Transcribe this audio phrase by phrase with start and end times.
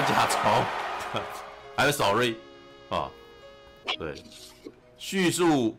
[0.00, 1.20] 甲虫，
[1.76, 2.34] 还有 sorry
[2.88, 3.10] 啊，
[3.98, 4.14] 对，
[4.96, 5.76] 叙述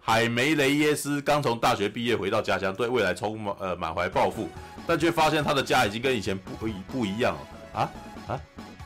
[0.00, 4.48] 海梅雷耶斯刚从大学毕业回到家乡，对未来充满呃满怀抱负，
[4.86, 7.40] 但却发现他的家已经跟以前不一不一样了
[7.80, 7.90] 啊
[8.28, 8.40] 啊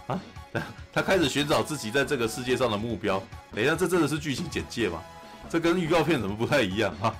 [0.08, 0.20] 啊！
[0.92, 3.22] 他开始寻找自己在这个世界上的目标。
[3.54, 5.02] 等一下，这真的是剧情简介吗？
[5.48, 7.14] 这跟预告片怎么不太一样啊？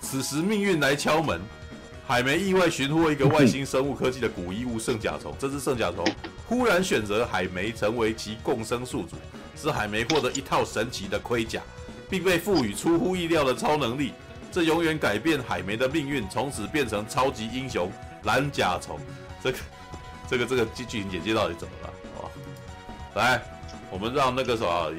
[0.00, 1.40] 此时命运来敲门。
[2.08, 6.06] 海梅意外寻获一个外星生物科技的古衣物圣甲虫，这只圣甲虫
[6.48, 9.16] 忽然选择海梅成为其共生宿主，
[9.56, 11.60] 使海梅获得一套神奇的盔甲，
[12.08, 14.12] 并被赋予出乎意料的超能力，
[14.52, 17.90] 这永远改变海梅的命运，从此变成超级英雄
[18.22, 18.98] 蓝甲虫。
[19.42, 19.58] 这个、
[20.28, 21.92] 这个、这个剧剧情简介到底怎么了？
[22.20, 22.30] 哦，
[23.14, 23.42] 来，
[23.90, 24.92] 我们让那个什么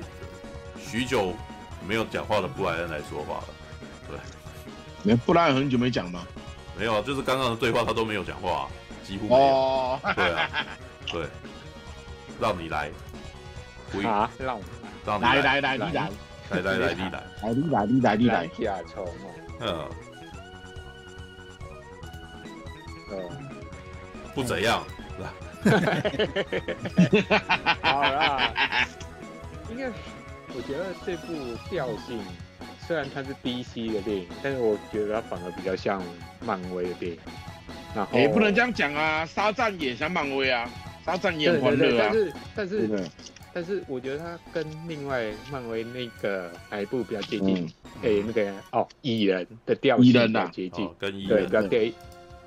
[0.79, 1.33] 许久
[1.87, 3.47] 没有讲话的布莱恩来说话了。
[4.09, 4.17] 对，
[5.03, 6.25] 连布莱恩很久没讲吗？
[6.77, 8.67] 没有，就是刚刚的对话他都没有讲话、啊，
[9.03, 9.41] 几乎没有。
[9.41, 10.49] 哦，对啊，
[11.11, 11.25] 对，
[12.39, 12.89] 让你来。
[14.05, 14.63] 啊，让我
[15.05, 16.09] 让来来来，你来，
[16.49, 18.47] 来来来，你来，来你来，你来你来。
[18.47, 19.07] 甲虫
[19.61, 19.89] 嗯。
[23.11, 23.29] 嗯。
[24.35, 24.83] 不怎样。
[27.81, 28.53] 好啦。
[29.69, 29.89] 应该，
[30.53, 31.33] 我觉得这部
[31.69, 32.19] 调性。
[32.85, 36.01] 虽然它是 DC 的电影，但是我觉得它反而比较像
[36.39, 37.19] 漫威的电影。
[37.95, 40.69] 然后也不能这样讲啊，沙赞也像漫威啊，
[41.07, 42.11] 沙赞也很欢乐啊。
[42.11, 43.09] 但是但是
[43.53, 47.73] 但是我觉得他跟另外漫威那个哪一部比较接近？
[48.03, 51.93] 诶、那个哦，蚁人的调性比较接近，哦、跟蚁人对比较给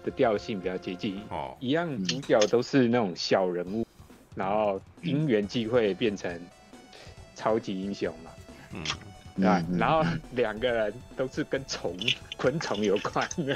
[0.05, 1.21] 的调性比较接近。
[1.31, 3.85] 哦，一样主角都是那种小人物，
[4.37, 6.41] 然后因缘际会变成
[7.35, 8.31] 超级英雄嘛。
[8.75, 8.95] 嗯。
[9.43, 11.97] 啊，然后两个人都是跟虫、
[12.37, 13.55] 昆虫有关的，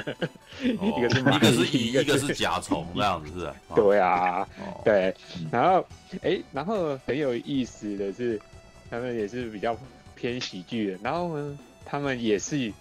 [0.79, 3.53] 哦、 一个是一个是蚁，一个是甲虫，这样子是？
[3.75, 5.13] 对啊，哦、对。
[5.51, 5.85] 然后，
[6.21, 8.39] 哎，然后很有意思的是，
[8.89, 9.77] 他们也是比较
[10.15, 10.99] 偏喜剧的。
[11.03, 12.71] 然后呢，他们也是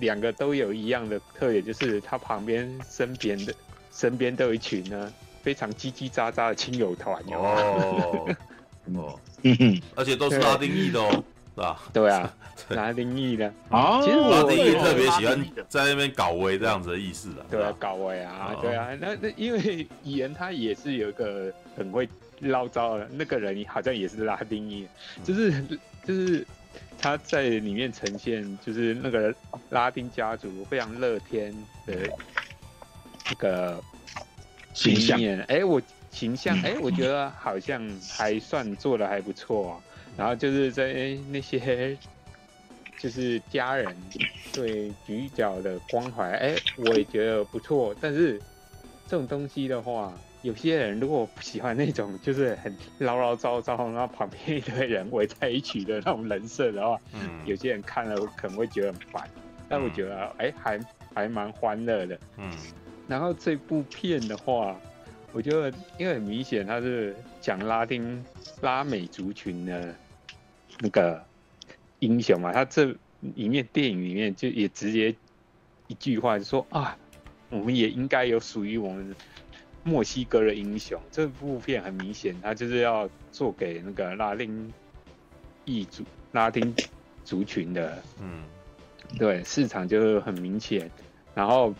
[0.00, 3.54] 两个都有一样的特点，就是他旁边身边的
[3.92, 7.38] 身边都有一群呢非常叽叽喳喳的亲友团哟。
[7.40, 8.36] 哦，
[8.94, 9.18] 哦，
[9.94, 11.24] 而且都是拉丁裔的哦。
[11.54, 11.80] 是吧？
[11.92, 12.34] 对啊，
[12.70, 17.44] 拉丁裔的啊，其实我拉丁裔特别喜欢在那边搞威这样子的意思的。
[17.48, 18.88] 对啊，搞威啊，对啊。
[19.00, 22.08] 那那因为蚁人他也是有一个很会
[22.40, 24.88] 唠叨的那个人，好像也是拉丁裔，
[25.22, 25.62] 就是
[26.04, 26.44] 就是
[26.98, 29.32] 他在里面呈现就是那个
[29.70, 31.54] 拉丁家族非常乐天
[31.86, 31.94] 的
[33.30, 33.80] 那个
[34.72, 35.20] 形象。
[35.46, 39.78] 哎，我形象哎， 我觉得好像还算做的还不错啊。
[40.16, 41.96] 然后就是在那些，
[42.98, 43.94] 就是家人
[44.52, 47.94] 对主角的关怀，哎，我也觉得不错。
[48.00, 48.40] 但是
[49.06, 50.12] 这种东西的话，
[50.42, 59.28] 有些人如果不喜欢那种就是很唠唠叨叨，然后旁边一堆人围在一起的那种人设的话，嗯，有些人看了可能会觉得很烦。
[59.68, 60.80] 但我觉得，哎，还
[61.14, 62.18] 还蛮欢乐的。
[62.36, 62.50] 嗯。
[63.08, 64.76] 然后这部片的话。
[65.36, 65.68] 我觉得，
[65.98, 68.24] 因为很明显他是讲拉丁
[68.60, 69.92] 拉美族群的
[70.80, 71.24] 那个
[71.98, 72.84] 英雄嘛，他这
[73.20, 75.14] 里面电影里面就也直接
[75.86, 76.96] 一句话就说啊，
[77.50, 79.14] 我们也应该有属于我们
[79.82, 81.00] 墨西哥的英雄。
[81.10, 84.72] 这部片很明显，他就是要做给那个拉丁
[85.64, 86.74] 裔族拉丁
[87.24, 88.44] 族群的，嗯，
[89.18, 90.90] 对，市场就很明显。
[91.34, 91.74] 然后，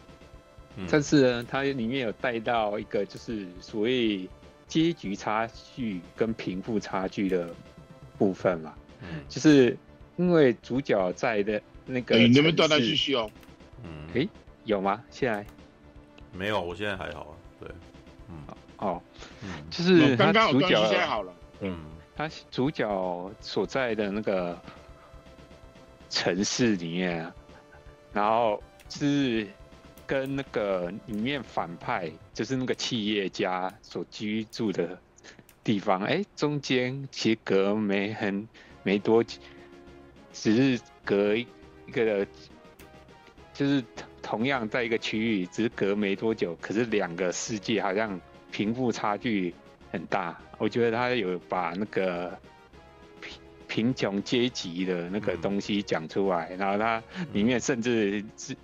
[0.76, 4.28] 嗯但是呢，它里面有带到一个就是所谓
[4.66, 7.48] 阶级差距跟贫富差距的
[8.18, 8.83] 部分嘛，嗯
[9.28, 9.76] 就是
[10.16, 13.30] 因为主角在的那个哎，城市，你们断断续续哦。
[13.82, 14.28] 嗯，诶
[14.64, 15.02] 有吗？
[15.10, 15.44] 现在？
[16.32, 17.68] 没有，我现在还好啊，对，
[18.28, 18.36] 嗯。
[18.78, 19.02] 哦，
[19.42, 19.50] 嗯。
[19.70, 21.34] 就是他刚刚主角现在好了。
[21.60, 21.78] 嗯。
[22.16, 24.56] 他主角所在的那个
[26.08, 27.34] 城市里面啊，
[28.12, 29.44] 然后是
[30.06, 34.96] 跟那个里面反派，就是那个企业家所居住的
[35.64, 38.46] 地方，哎，中间其实隔没很
[38.84, 39.40] 没多久，
[40.32, 41.44] 只是隔一
[41.90, 42.24] 个，
[43.52, 43.82] 就是
[44.22, 48.20] 同样在一个区域，只是隔没多久，可是两个世界好像
[48.52, 49.52] 贫富差距
[49.90, 50.40] 很大。
[50.58, 52.38] 我觉得他有把那个
[53.20, 57.02] 贫贫穷阶级的那个东西讲出来，然后他
[57.32, 58.56] 里面甚至是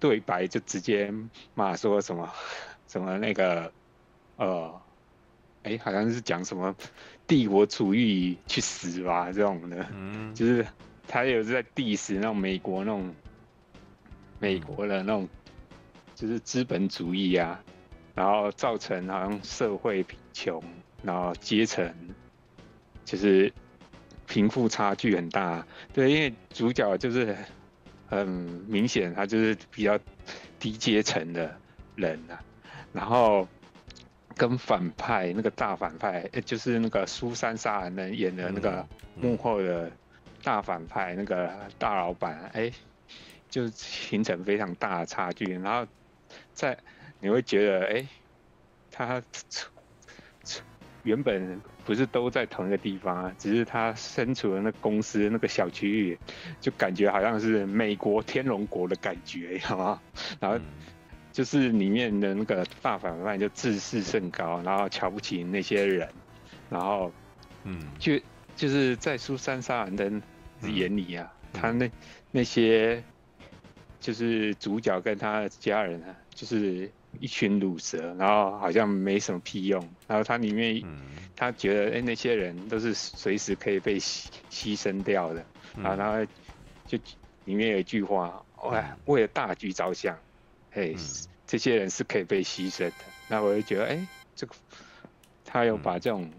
[0.00, 1.12] 对白就直接
[1.54, 2.28] 骂说什么
[2.88, 3.72] 什么那个
[4.36, 4.80] 呃，
[5.62, 6.74] 哎，好像是讲什么
[7.32, 10.66] 帝国主义去死吧这种的，嗯，就是
[11.08, 13.10] 他有在 diss 那种美国那种
[14.38, 15.26] 美国的那种
[16.14, 17.58] 就是资本主义啊，
[18.14, 20.62] 然后造成好像社会贫穷。
[21.02, 21.90] 然后阶层
[23.02, 23.50] 就是
[24.26, 27.34] 贫富差距很大，对，因为主角就是
[28.06, 28.28] 很
[28.68, 29.98] 明显，他就是比较
[30.60, 31.58] 低阶层的
[31.96, 32.38] 人啊。
[32.92, 33.48] 然后
[34.32, 38.86] 跟反派那个大反派，就是那个苏珊·莎兰人演的那个
[39.16, 39.90] 幕后的
[40.42, 42.70] 大反派，那个大老板，哎，
[43.48, 45.44] 就形成非常大的差距。
[45.58, 45.86] 然后
[46.52, 46.76] 在
[47.20, 48.06] 你会觉得，哎，
[48.90, 49.22] 他。
[51.04, 56.16] 原本不是都在同一个地方啊，只是他身处的那公司那个小区域，
[56.60, 60.00] 就感觉好像是美国天龙国的感觉，好吗？
[60.38, 60.60] 然后
[61.32, 66.08] 就是里面的那个大反派就自视甚高，然后瞧不起那些人，
[66.70, 67.12] 然后，
[67.64, 68.20] 嗯，就
[68.54, 70.12] 就是在苏珊·莎兰的
[70.62, 71.90] 眼里啊，他那
[72.30, 73.02] 那些
[73.98, 76.90] 就是主角跟他的家人啊，就是。
[77.20, 79.86] 一群乳蛇，然后好像没什么屁用。
[80.08, 80.82] 然后他里面，
[81.36, 85.44] 他觉得哎、欸，那些人都是随时可以被牺牺牲掉的。
[85.76, 86.26] 然后他
[86.86, 86.98] 就
[87.44, 90.16] 里面有一句话，哇，为了大局着想，
[90.74, 90.94] 哎，
[91.46, 92.94] 这些人是可以被牺牲的。
[93.28, 94.54] 那我就觉得，哎、欸，这个
[95.44, 96.30] 他有把这种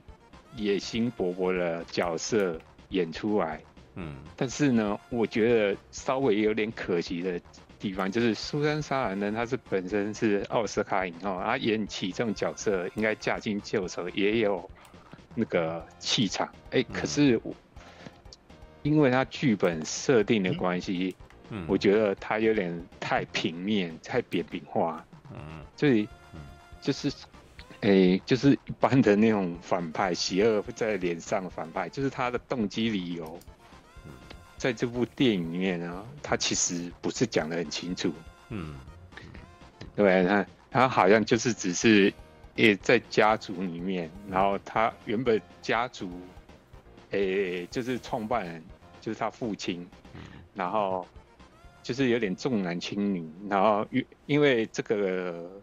[0.55, 2.59] 野心勃勃的角色
[2.89, 3.61] 演出来。
[3.95, 7.39] 嗯，但是呢，我觉得稍微有点可惜的。
[7.79, 14.71] 地方就是苏珊·莎兰呢，她是本身是奥斯卡影后，她演起这种角色应该驾轻就熟，也有
[15.35, 16.47] 那个气场。
[16.71, 17.53] 哎、欸，可是我
[18.83, 21.32] 因为她剧本设定的关系，嗯，
[21.67, 25.05] 我觉得他有点太平面、太扁平化。
[25.31, 26.07] 嗯，所以
[26.81, 27.09] 就是，
[27.81, 33.39] 哎、欸，就是一般的那种反派，邪恶在脸上的反派，就是他的动机理由。
[34.57, 38.13] 在这部电影里面呢，他其实不是讲得很清楚。
[38.47, 38.75] 嗯，
[39.93, 42.13] 对，他他好像就是只是，
[42.55, 46.09] 也，在家族里面，然后他原本家族，
[47.11, 48.63] 诶，就是创办人
[49.01, 49.85] 就是他父亲，
[50.53, 51.05] 然后
[51.83, 55.61] 就是有点重男轻女，然后因因为这个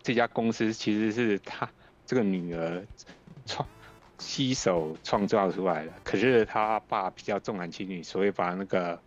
[0.00, 1.68] 这家公司其实是他
[2.06, 2.86] 这个女儿
[3.44, 3.66] 创。
[4.22, 9.00] 携手创造出来的，可是他爸比较重男轻女，所以把那个，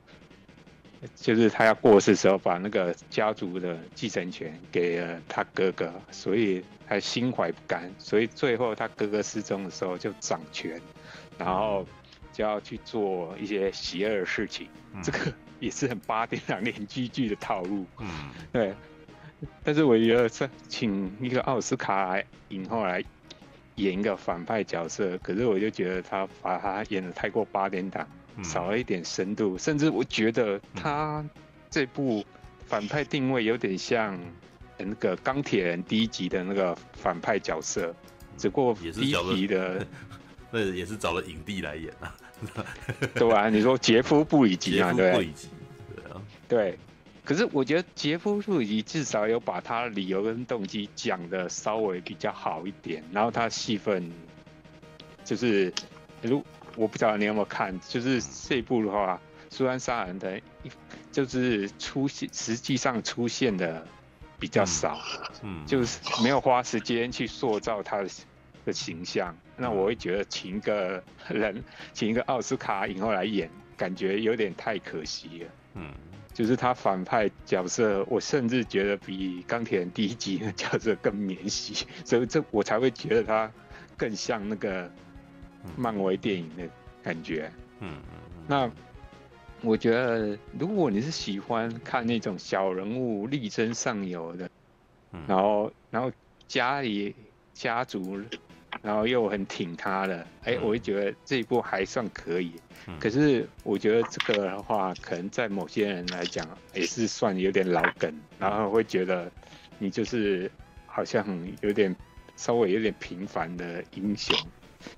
[1.15, 10.81] 就是他要过世的时候，把那个家族的继承权给了他哥哥，所以他心怀不甘，所以最后他哥哥失踪的时候就掌权，
[11.37, 11.85] 然后
[12.31, 14.67] 就要去做一些邪恶的事情，
[15.03, 15.31] 这个
[15.63, 18.07] 也是很八点档连续剧的套路，嗯，
[18.51, 18.73] 对，
[19.63, 23.03] 但是我觉得是请一个奥斯卡影后来。
[23.77, 31.25] 演一个反派角色，可是我就觉得他把他演的太过八点档，嗯，少了一点深度，甚至我觉得他
[31.71, 32.23] 这部
[32.67, 34.15] 反派定位有点像
[34.77, 37.91] 那个钢铁人第一集的那个反派角色，
[38.37, 39.83] 只不过第一集的
[40.53, 42.15] 那也是找了影帝来演啊，
[43.15, 43.49] 对吧，啊？
[43.49, 45.49] 你说杰夫布里吉嘛，对，布里吉，
[45.95, 46.79] 对啊，对。
[47.25, 54.11] 可是我觉得杰夫·布里吉至少有把他的理由跟动机讲的稍微比较好一点，然后他戏份
[55.23, 55.73] 就是，
[56.21, 56.43] 如
[56.75, 59.17] 我不知道你有没有看，就是这一部的话，
[59.49, 60.41] 苏珊·杀人的
[61.13, 63.87] 就是出现，实际上出现的
[64.37, 64.99] 比较少，
[65.43, 68.09] 嗯，就是没有花时间去塑造他的
[68.65, 75.49] 的形象，那我会觉得请一个人， 请一个奥斯卡影后来演，感觉有点太可惜了。
[75.75, 75.91] 嗯，
[76.33, 83.51] 就是他反派角色，我甚至觉得比钢铁人第一集的角色更免洗， 所以这我才会觉得他
[83.97, 84.89] 更像那个
[85.75, 86.67] 漫威电影的
[87.01, 87.51] 感觉。
[87.79, 88.01] 嗯，
[88.47, 88.71] 那
[89.61, 94.49] 我觉得如果你是喜欢看那种小人物力争上游的，
[95.27, 96.11] 然后然后
[96.47, 97.15] 家里
[97.53, 98.21] 家族。
[98.81, 102.53] 然后又很挺他的，哎，我就觉得这一部还算可以。
[102.99, 109.31] 可是我觉得这个的话，可能在某些人来讲也是算有点老梗，然后会觉得
[109.79, 110.51] 你就是
[110.85, 111.25] 好像
[111.61, 111.95] 有点
[112.35, 114.35] 稍微有点平凡的英雄。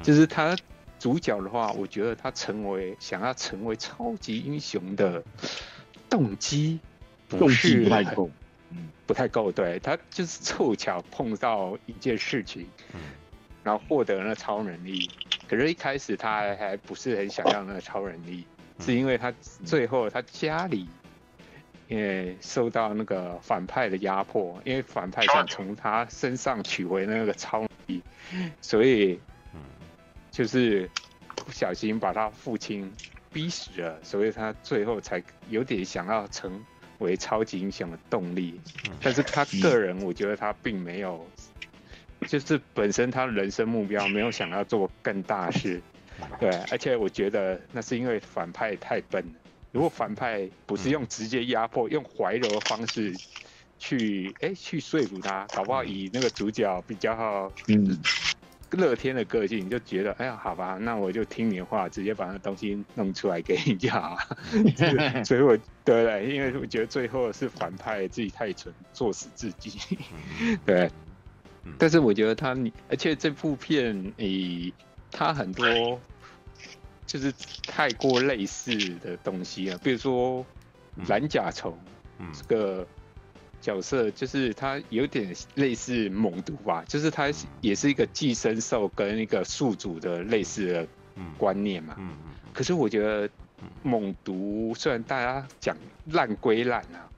[0.01, 0.57] 就是他
[0.97, 5.23] 主角的话，我觉得他成为想要成为超级英雄的
[6.09, 6.79] 动机
[7.27, 8.31] 不是不太够，
[8.71, 9.51] 嗯，不太够。
[9.51, 12.67] 对，他就是凑巧碰到一件事情。
[13.65, 15.09] 然后获得了那超能力，
[15.49, 18.45] 可是，一开始他还还不是很想要那个超能力，
[18.79, 19.33] 是因为他
[19.65, 20.87] 最后他家里，
[21.87, 28.03] 因为受到那个反派的压迫，因为反派想从他身上取回那个超能力，
[28.61, 29.19] 所以，
[30.29, 30.87] 就是
[31.35, 32.93] 不小心把他父亲
[33.33, 36.63] 逼死了，所以他最后才有点想要成
[36.99, 38.61] 为超级英雄的动力，
[39.01, 41.27] 但是他个人，我觉得他并没有。
[42.27, 45.81] 就是本身他的人生目标没有想要做更大事，
[46.39, 49.33] 对，而且我觉得那是因为反派太笨了。
[49.71, 53.13] 如果反派不是用直接压迫，用怀柔的方式
[53.77, 57.99] 去哎、欸、去说服他，搞不好以那个主角比较嗯
[58.71, 64.17] 乐天的个性，就觉得哎呀好吧，那我就听你的话，直接把那东西弄出来给你就好。
[65.25, 69.77] 所以我对对，因为我觉得最后是反派自己太蠢，作死自己，
[70.65, 70.89] 对。
[71.79, 72.55] 但是我觉得他，
[72.89, 74.71] 而且这部片，诶，
[75.11, 75.99] 他很多
[77.07, 77.33] 就是
[77.65, 78.71] 太过类似
[79.03, 80.45] 的东西啊，比如说
[81.07, 81.77] 蓝甲虫
[82.33, 82.87] 这个
[83.59, 87.31] 角色，就是他有点类似猛毒吧，就是他
[87.61, 90.87] 也是一个寄生兽跟一个宿主的类似的
[91.37, 91.95] 观念嘛。
[92.53, 93.29] 可是我觉得
[93.81, 95.75] 猛毒虽然大家讲
[96.11, 97.09] 烂归烂啊，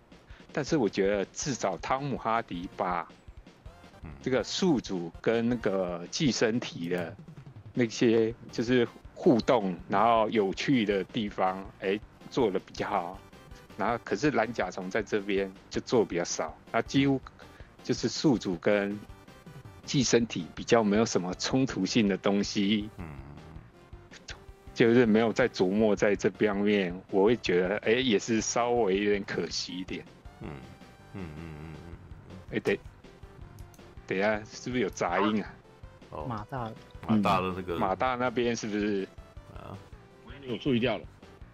[0.53, 3.07] 但是我觉得至少汤姆哈迪把。
[4.21, 7.15] 这个宿主跟那个寄生体的
[7.73, 11.99] 那些就是互动，然后有趣的地方，哎，
[12.29, 13.19] 做的比较好。
[13.77, 17.21] 然后可是蓝甲虫在这边就做比较少，它几乎
[17.83, 18.99] 就是宿主跟
[19.85, 23.05] 寄生体比较没有什么冲突性的东西，嗯，
[24.73, 30.03] 就是没有在琢磨在这边面，我会觉得哎，也是稍微有点可惜一点，
[30.41, 30.49] 嗯。
[31.13, 31.97] 嗯嗯嗯嗯，
[32.51, 32.79] 哎对。
[34.07, 35.53] 等一下，是不是有杂音啊？
[36.09, 36.71] 哦，马大，
[37.07, 39.05] 马大的那个马大那边是不是
[39.53, 39.77] 啊？
[40.49, 41.03] 我注意掉了。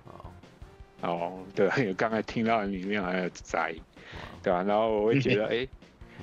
[0.06, 0.32] 哦，
[1.02, 3.82] 哦，对， 刚才听到里面好像有杂音，
[4.44, 4.62] 对吧？
[4.62, 5.68] 然后我会觉得， 哎，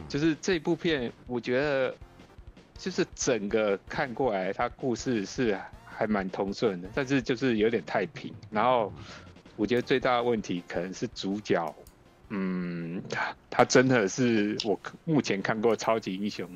[0.09, 1.93] 就是这部片，我觉得
[2.79, 8.33] 就是整个看过来，它故事是还蛮通顺的，但是就是有点太平。
[8.51, 8.93] 然后
[9.57, 11.75] 我觉得最大的问题可能是主角。
[12.31, 16.49] 嗯，他他真的是我目前看过超级英雄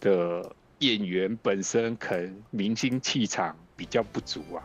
[0.00, 4.62] 的演员本身，可能明星气场比较不足啊。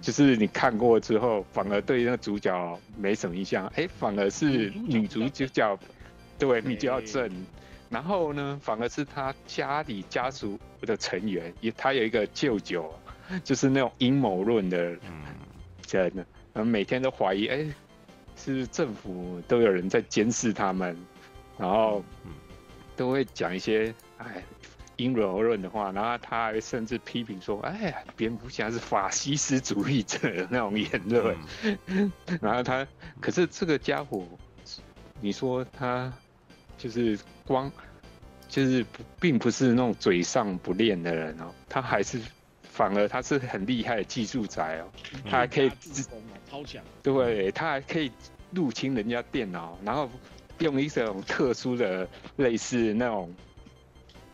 [0.00, 3.66] 就是你看过之后，反而对那个主角没什么印象。
[3.76, 5.78] 哎，反而是女主角，
[6.38, 7.30] 对，比较正。
[7.90, 12.92] 然后呢，反而是他家里家族的成员，也他有一个舅舅，
[13.44, 15.00] 就是那种阴谋论的人，
[15.86, 17.66] 真的，然后每天都怀疑，哎。
[18.44, 20.96] 是政府都有人在监视他们，
[21.56, 22.02] 然后
[22.96, 24.42] 都会讲一些哎
[24.96, 31.36] 阴谋论的话，然后他还甚至批评说：“哎，蝙蝠侠是法西斯主义者的那种言论。
[31.86, 32.86] 嗯”然后他，
[33.20, 34.26] 可是这个家伙，
[35.20, 36.12] 你说他
[36.76, 37.70] 就是光
[38.48, 42.20] 就是不并不是那种嘴上不练的人哦，他还是
[42.62, 44.90] 反而他是很厉害的技术宅哦，
[45.24, 46.02] 他还可以自
[46.50, 48.12] 超强，对，他还可以。
[48.54, 50.08] 入侵人家电脑，然后
[50.58, 53.34] 用一种特殊的类似那种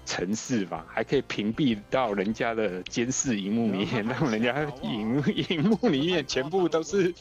[0.05, 7.15] 程式吧，还可以屏蔽到人家的监视荧幕里面， 让人家荧 荧幕里面全部都是，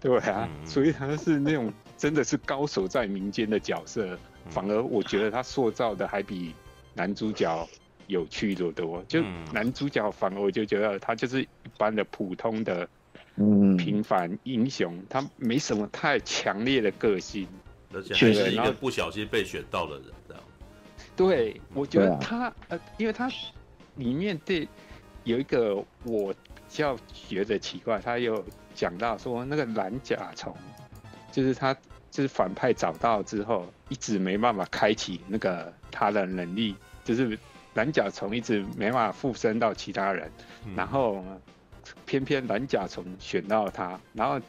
[0.00, 4.18] 对啊，所以他是那种真的是高手在民间的角色，
[4.50, 6.54] 反而我觉得他塑造的还比
[6.94, 7.68] 男主角
[8.06, 9.04] 有趣的多。
[9.06, 12.88] 就男主角反而我就觉得他就是一般的普通的。
[13.36, 17.46] 嗯，平凡英雄，他没什么太强烈的个性，
[17.92, 20.42] 而且还是一个不小心被选到的人，这样。
[21.14, 23.30] 对，我觉得他、呃，因为他
[23.96, 24.66] 里面对
[25.24, 25.74] 有一个
[26.04, 26.96] 我比较
[27.28, 30.54] 觉得奇怪，他有讲到说那个蓝甲虫，
[31.30, 31.74] 就是他
[32.10, 36.74] 就是反派找到之后，一直没办法开启那个他的能力，
[37.04, 37.38] 就是
[37.74, 40.30] 蓝甲虫一直没办法附身到其他人，
[40.64, 40.74] 嗯。
[40.74, 41.22] 然后
[42.04, 44.40] 偏偏蓝甲虫选到他，然后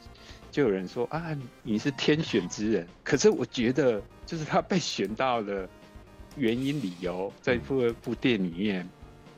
[0.52, 5.68] 就有人说啊，你是天选之人，可是我觉得就是他被选到的
[6.36, 8.88] 原因理由，在这部电影里面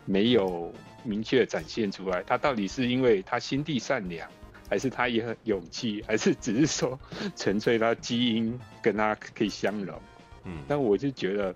[0.06, 4.29] 没有明确展现出来，他到底是因为他心地善良，
[4.70, 7.00] 还是他也很勇气，还是只是说
[7.36, 10.00] 纯粹他基因跟他可以相容？
[10.44, 11.53] 嗯，但我就觉得，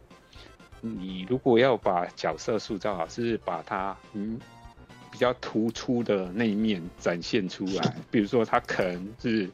[0.81, 4.39] 你如果要把角色塑造好，是把他嗯
[5.13, 9.47] 比较突出的那一面展现出来， 比如说他可能是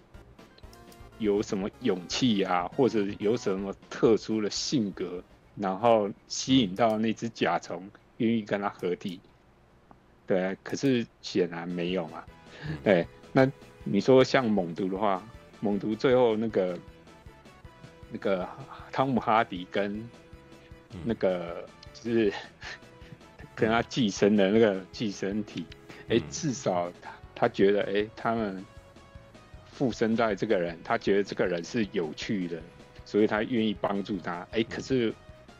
[1.17, 5.21] 有什么勇气啊，或者有什么特殊的性格，
[5.57, 9.19] 然后吸引到那只甲虫愿意跟他合体。
[10.25, 12.23] 对啊，可是显然没有嘛。
[12.81, 13.45] 对，那
[13.83, 15.21] 你说像猛毒的话，
[15.59, 16.79] 猛毒最后那个
[18.13, 18.47] 那个
[18.93, 20.09] 汤姆哈迪跟
[21.03, 22.31] 那个就是
[23.59, 25.65] 跟他寄生的那个寄生体，
[26.07, 28.63] 哎、嗯至少他他觉得哎，他们
[29.65, 32.61] 附身在这个人，他觉得这个人是有趣的，
[33.05, 34.47] 所以他愿意帮助他。
[34.51, 35.13] 哎，可是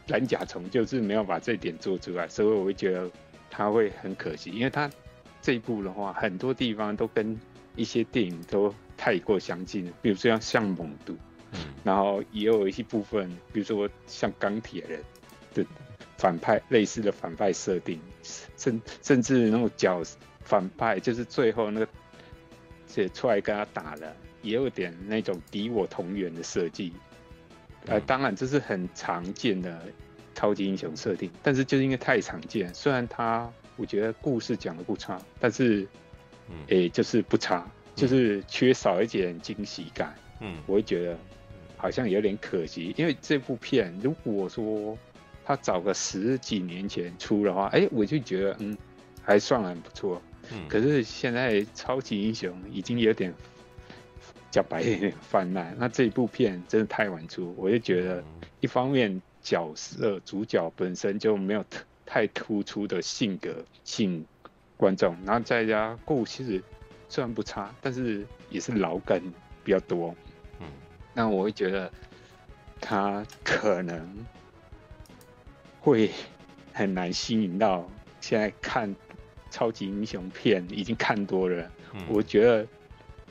[0.08, 3.10] 蓝甲虫就是没有把这一点做出来，所以我会觉得
[3.50, 4.89] 他会很可惜，因为他
[5.41, 7.38] 这一部的话，很多地方都跟
[7.75, 11.13] 一些电影都太过相近了，比如说像像猛毒。
[11.51, 15.01] 嗯然后也有一些部分，比如说像钢铁人
[15.51, 15.65] 的
[16.20, 17.98] 反派类似的反派设定，
[18.58, 20.04] 甚甚至那种角
[20.42, 21.88] 反派，就是最后那个
[22.88, 26.92] 写出来跟他打了，也有点那种敌我同源的设计。
[27.86, 29.82] 呃，嗯当然这是很常见的
[30.36, 35.88] 超级英雄设定，但是就是因为太常见，虽然他我觉得故事讲的不差，但是
[36.50, 40.14] 嗯诶就是不差，就是缺少一点惊喜感。
[40.42, 41.17] 嗯我会觉得
[41.78, 44.98] 好像有点可惜，因为这部片如果说
[45.50, 48.78] 他找个十几年前出的话，哎、我就觉得嗯
[49.24, 50.22] 还算很不错。
[50.52, 53.34] 嗯，可是现在超级英雄已经有点
[54.52, 58.24] 讲白一点泛滥，那这一部片真的太晚出，我就觉得
[58.60, 64.24] 一方面角色主角本身就没有特太突出的性格性
[64.78, 66.62] 观众，然后再加故事
[67.08, 69.20] 虽然不差，但是也是老梗
[69.64, 70.16] 比较多。
[70.60, 70.68] 嗯
[71.12, 71.92] 那我会觉得
[72.80, 74.08] 他可能
[75.80, 76.12] 会
[76.74, 77.89] 很难吸引到
[78.22, 78.94] 现在看
[79.50, 81.72] 超级英雄片已经看多了
[82.08, 82.68] 我觉得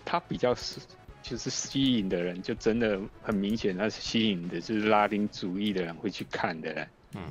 [0.04, 0.80] 他比较是
[1.22, 6.88] 就是吸引的人，就真的很明显，他是吸引的就是拉丁主义的人会去看的人。
[7.14, 7.22] 嗯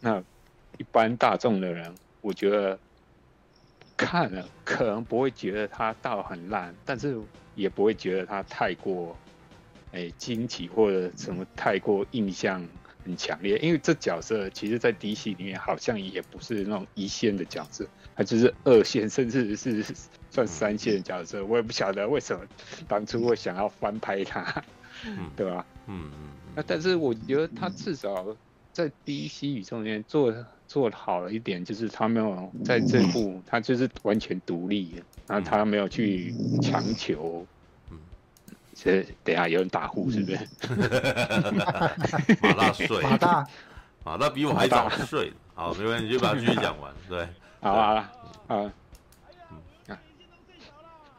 [0.00, 0.22] 那
[0.76, 2.78] 一般大众的人，我觉得
[3.96, 7.16] 看了可能不会觉得他到很烂，但是
[7.54, 9.16] 也不会觉得他太过
[9.92, 12.66] 哎惊奇或者什么太过印象
[13.04, 17.86] 很强烈，因为这角色其实在 DC 里面好像也不是那种一线的角色，
[18.16, 19.84] 他就是二线甚至是
[20.30, 22.44] 算三线的角色，我也不晓得为什么
[22.88, 24.64] 当初会想要翻拍他，
[25.06, 25.66] 嗯对吧？
[25.86, 26.10] 嗯
[26.56, 28.36] 那但是我觉得他至少
[28.72, 30.34] 在 DC 宇宙里面做
[30.66, 37.46] 做好了一点，就是他没有在这部他就是完全独立的，然后他没有去强求。
[38.74, 40.38] 嗯这等下有人打呼是不是？
[42.42, 43.46] 马大睡，马大，
[44.04, 45.32] 马大比我还早睡。
[45.54, 46.92] 好，没问题，就把它继续讲完。
[47.08, 47.26] 对，
[47.60, 48.10] 好啊
[48.48, 48.72] 好了啊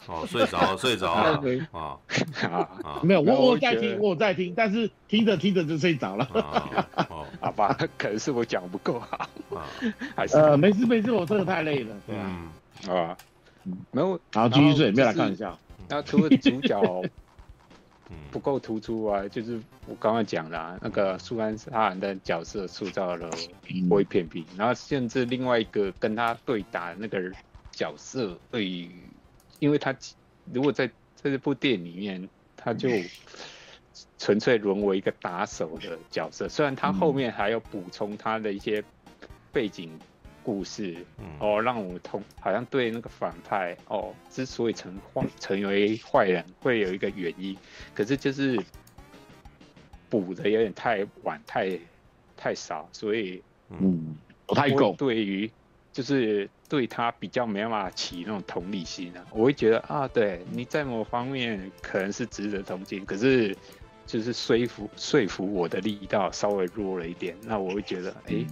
[0.08, 1.41] 哦，睡着了，睡着了。
[1.72, 1.98] 啊
[2.84, 6.26] 啊没有，我我在听，我有在听，但是听着听着就睡着了。
[6.26, 7.26] 好。
[7.56, 9.18] 吧，可能是我讲不够好，
[9.56, 9.65] 啊，
[10.15, 12.24] 还是呃，没事没事，我真的太累了，对啊。
[12.28, 12.50] 嗯
[12.86, 13.18] 好吧？
[13.91, 15.60] 没有，然后继续睡，没有来然后就是开玩笑。
[15.88, 17.10] 那除了主角嗯
[18.32, 23.30] 不够突出啊，就是我刚刚讲的、啊、那个苏安·哈兰的角色塑造了
[23.89, 27.32] 不会偏僻，然后甚至另外一个跟他对打的那个
[27.72, 28.89] 角色，对于，
[29.60, 29.96] 因为他
[30.54, 32.89] 如果在在这部电影里面，他就
[34.18, 38.84] 纯粹沦为一个打手的角色，虽然他后面还要补充他的一些
[39.52, 39.89] 背景
[40.45, 41.25] 故事，嗯。
[41.39, 47.58] 哦，让我同好像对那个反派哦，之所以成坏成为坏人，会有一个原因，
[47.95, 48.58] 可是就是
[50.10, 51.77] 补的有点太晚，太
[52.38, 54.95] 太少，所以嗯，不太够。
[54.97, 55.49] 对于
[55.91, 63.58] 就是对他比较没办法起那种同理心啊，我会觉得啊，对你在某方面可能是值得同情，可是
[64.05, 68.47] 就是说服说服我的力道稍微弱了一点，那我会觉得，哎、欸，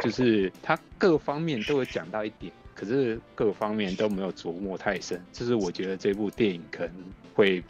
[0.00, 6.94] 就是他各方面都有讲到一点，可是各方面都没有琢磨太深，这是我觉得这部电影可能
[7.34, 7.62] 会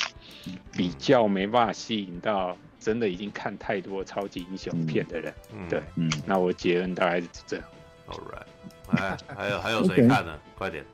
[0.72, 5.34] 比较没办法吸引到真的已经看太多超级英雄片的人。
[5.52, 7.66] 嗯、对，嗯，那我结论大概是这样。
[8.08, 10.38] All right，哎，还有还有谁看呢？
[10.56, 10.84] 快点，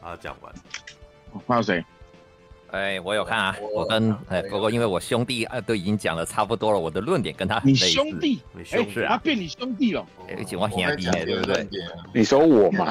[0.00, 0.52] 啊，讲完，
[1.46, 1.82] 还有谁？
[2.72, 8.40] 哎，我有看啊，我跟哎，不过因为我兄弟啊都已经讲的差不多了，我的论点跟他你兄弟，
[8.72, 11.68] 哎，他变你兄弟了，哎，请我兄弟，对不对？
[12.14, 12.86] 你说我嘛？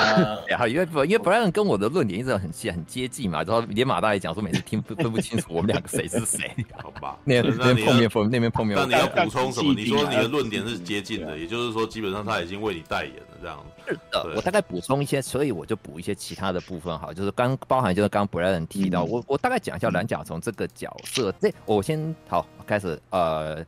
[0.48, 7.17] 然后因为因为 Brian 跟我的论点一直很接很接近嘛，然后连马大爷讲说每次听分不清楚我们两个谁是谁，好吧？
[7.26, 9.74] 那那边碰面碰那边碰面，那你要补充什么？
[9.74, 13.65] 你说你的论点是接近的，也就是说基本上他已经为你代言了，这样。
[13.88, 20.51] 是的，我大概补充一些，所以我就补一些其他的部分哈，就是刚包含就是刚 Brian 提到，我我大概讲一下蓝甲虫这。
[20.51, 23.01] 这个角色，这我先好开始。
[23.12, 23.65] 呃，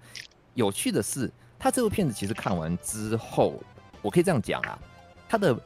[0.54, 3.58] 有趣的是，他这部片子其实看完之后，
[4.02, 4.78] 我可以这样讲啊，
[5.30, 5.58] 他的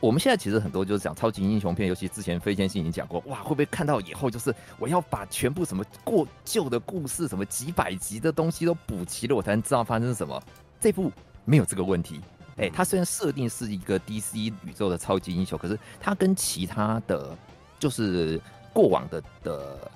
[0.00, 10.42] 我们现在其实很多就是讲超级英雄片，尤其之前飞天信已经讲过，哇，会不会看到以后就是我要把全部什么过旧的故事，什么几百集的东西都补齐了，我才能知道发生什么？
[10.80, 11.12] 这部
[11.44, 12.20] 没有这个问题。
[12.56, 17.36] 哎，他虽然设定是一个 DC 宇宙的超级英雄，可是他跟其他的
[17.78, 18.40] 就是
[18.72, 19.90] 过往的的。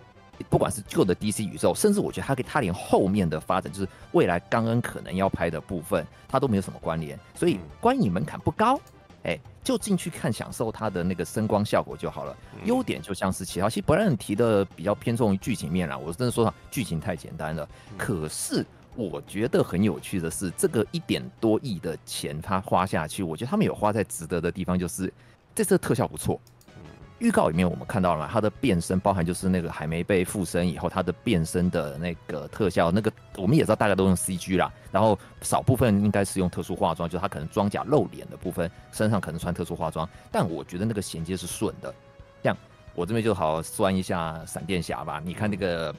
[0.49, 8.77] 不管是旧的 DC 宇宙，甚至我觉得他跟他连后面的发展，就是未来刚恩可能要拍的部分，他都没有什么关联，所以观影门槛不高，
[9.25, 12.37] 哎、欸，就进去看，享受它的那个声光效果就好了。
[12.65, 15.99] 优点就像是其他，其实不然提的比较偏重于剧情面啦。
[15.99, 17.69] 我真的说上剧情太简单了。
[17.97, 18.65] 可是
[18.99, 25.13] 我觉得很有趣的是，这个一点多亿的钱他花下去，我觉得他们有花在值得的地方，就是
[25.55, 26.41] 这次特效不错。
[27.21, 41.95] 预告里面我们看到了嘛，他的变身包含就是那个海梅被附身以后，他的变身的那个特效，那个我们也知道大家都用 CG 啦，然后少部分应该是用特殊化妆，就是他可能装甲露脸的部分，身上可能穿特殊化妆，但我觉得那个衔接是顺的。
[42.43, 42.57] 这样
[42.97, 45.95] 我这边就好算一下闪电侠吧，你看那个。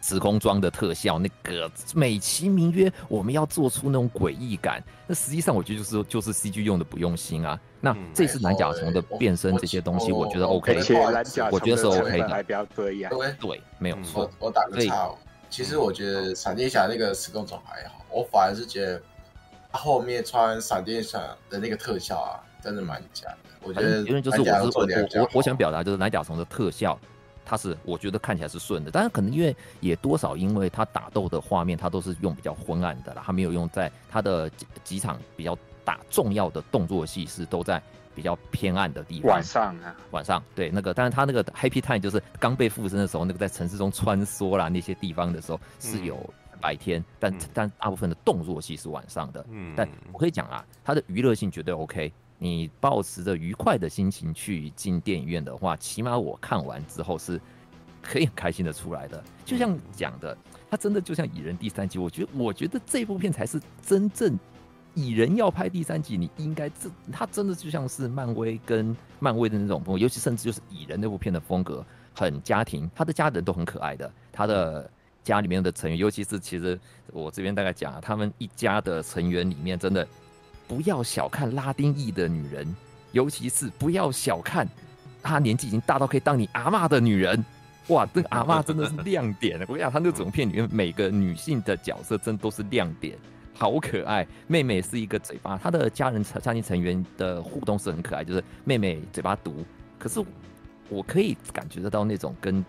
[0.00, 7.58] 时空装的特效，那个美其名曰我们要做出那种诡异感，那实际上我觉得就是就是 CG 用的不用心啊。
[7.80, 10.76] 那这次蓝甲虫的变身这些东西，我觉得 OK，
[11.50, 12.28] 我觉得是 OK 的。
[12.28, 13.10] 还不要这样，
[13.40, 14.30] 对，没有错。
[14.38, 15.10] 我打个岔，
[15.48, 19.00] 其实我觉得闪电侠那个时空装还好，我反而是觉得
[19.72, 23.36] 他后面穿闪电侠的那个特效啊，真的蛮假的。
[23.62, 26.98] 我觉得因为就是我是我我我想表达就是蓝甲虫的特效。
[27.50, 37.82] 它是我觉得看起来是顺的，但是可能因为也多少因为它打斗的画面，它都是用比较昏暗的啦，它没有用在它的几几场比较大重要的动作戏是都在
[38.14, 39.32] 比较偏暗的地方。
[39.32, 49.44] 晚上啊，晚上对那个，但是他那个 Happy Time 就是刚被附身的时候，那个在城市中穿梭啦那些地方的时候是有白天，嗯、但但大部分的动作戏是晚上的。
[49.50, 52.12] 嗯，但我可以讲啊，它的娱乐性绝对 OK。
[52.42, 57.38] 你抱持着愉快的心情去进电影院的话，起码我看完之后是
[58.00, 59.22] 可以很开心的出来的。
[59.44, 60.34] 就像讲的，
[60.70, 64.38] 他真的就像蚁人第三集，我觉得我觉得这部片才是真正
[64.94, 74.90] 蚁人要拍第三集，你应该这他真的就像是漫威跟漫威的那种风格，尤其甚至就是蚁人那部片的风格，很家庭，他的家人都很可爱的，他的
[75.22, 76.80] 家里面的成员，尤其是其实
[77.12, 80.08] 我这边大概讲，他们一家的成员里面真的。
[80.70, 82.76] 不要小看拉丁裔的女人，
[83.10, 84.64] 尤其是不要小看
[85.20, 87.44] 她年纪已经大到可以当你阿嬷的女人。
[87.88, 89.58] 哇，这个阿嬷真的是亮点！
[89.62, 93.18] 我跟你讲，她那整片里面每个女性的角色真都是亮点，
[93.52, 94.24] 好可爱。
[94.46, 99.64] 妹妹是一个嘴巴，她的家人家庭成员的互动是很可爱，就是妹妹嘴巴毒，
[99.98, 100.24] 可是
[100.88, 102.64] 我可以感觉得到那种跟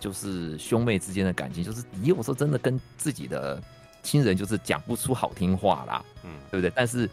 [0.00, 3.62] 就是兄妹之间的感情，就是你有时候真的跟自己的
[4.02, 6.72] 亲人就是讲不出好听话啦，嗯，对不对？
[6.74, 7.08] 但是。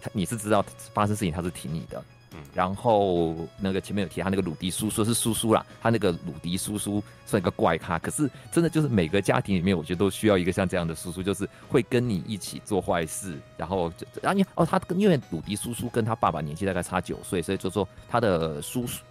[0.00, 19.02] 他你是知道发生事情，他是挺你的，嗯，然后那个前面有提他那个鲁迪叔叔是叔叔啦，他那个鲁迪叔叔算一个怪咖，可是真的就是每个家庭里面，我觉得都需要一个像这样的叔叔，就是会跟你一起做坏事，然后然后你哦，他因为鲁迪叔叔跟他爸爸年纪大概差九岁，所以就说他的叔叔。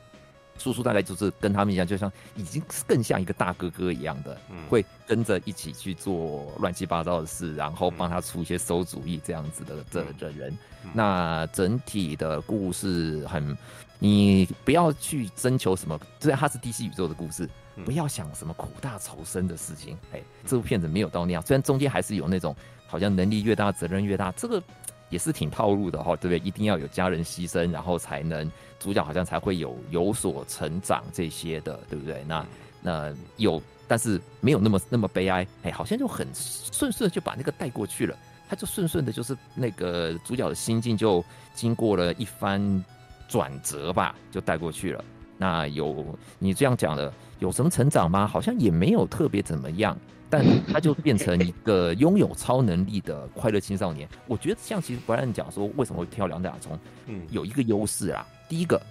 [0.57, 4.37] 叔叔大概就是跟他们一样，就像已经更像一个大哥哥一样的，
[4.69, 10.57] 会跟着一起去做乱七八糟的事，然后帮他出一些馊主意这样子的这的人。
[10.93, 13.57] 那整体的故事很，
[13.99, 17.49] 你不要去征求什么，虽然它是 DC 宇宙的故事，
[17.85, 19.97] 不要想什么苦大仇深的事情。
[20.13, 22.55] 哎，这部片子没有到那样，虽然中间还是有那种
[22.87, 24.61] 好像能力越大责任越大，这个。
[25.09, 26.45] 也是挺套路的哈，对不对？
[26.45, 28.51] 一定要有家人牺牲，然后才能
[28.87, 32.23] 主角好像才会有有所成长这些的，对不对？
[32.25, 32.45] 那
[32.81, 38.17] 那有但是没有那么那么悲哀，哎，好像就很顺顺的就把那个带过去了。
[38.47, 41.21] 他就顺顺的，就是那个主角的心境就
[41.53, 42.81] 经过了一番
[43.27, 45.03] 转折吧，就带过去了。
[45.37, 48.25] 那有你这样讲的，有什么成长吗？
[48.25, 49.97] 好像也没有特别怎么样，
[50.29, 54.07] 但他就变成一个拥有超能力的快乐青少年。
[54.27, 58.25] 我觉得像其实不然讲说为什么会挑两甲虫，嗯，有一个优势啊。
[58.47, 58.81] 第一个，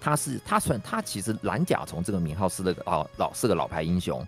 [0.00, 4.26] 他是他算他其实蓝甲虫这个名号是那个哦老是个老牌英雄。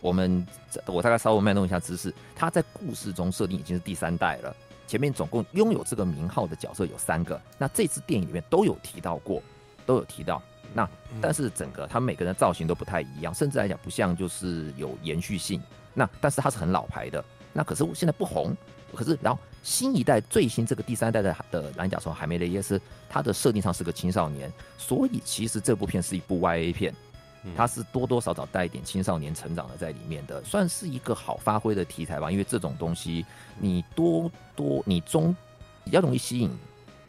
[0.00, 0.44] 我们
[0.86, 4.54] 我大概稍微卖弄一下知识，他在故事中设定已经是第三代了。
[4.86, 9.40] 前面总共拥有这个名号的角色有三个，那这次电影里面都有提到过，
[9.86, 10.42] 都有提到。
[10.74, 10.88] 那
[11.20, 15.62] 但是整个他们每个人的造型都不太一样，甚至来讲不像就是有延续性。
[15.94, 18.56] 那但是他是很老牌的，那可是我现在不红，
[18.94, 26.94] 可是然后新一代最新这个第三代的的蓝甲虫海梅雷耶斯，它的设定上是个青少年，所以其实这部片是一部 YA 片。
[27.56, 32.30] 它是多多少少带一点青少年成长的在里面的，算是一个好发挥的题材吧。
[32.30, 33.26] 因为这种东西，
[33.58, 35.34] 你多多你中
[35.82, 36.56] 比较容易吸引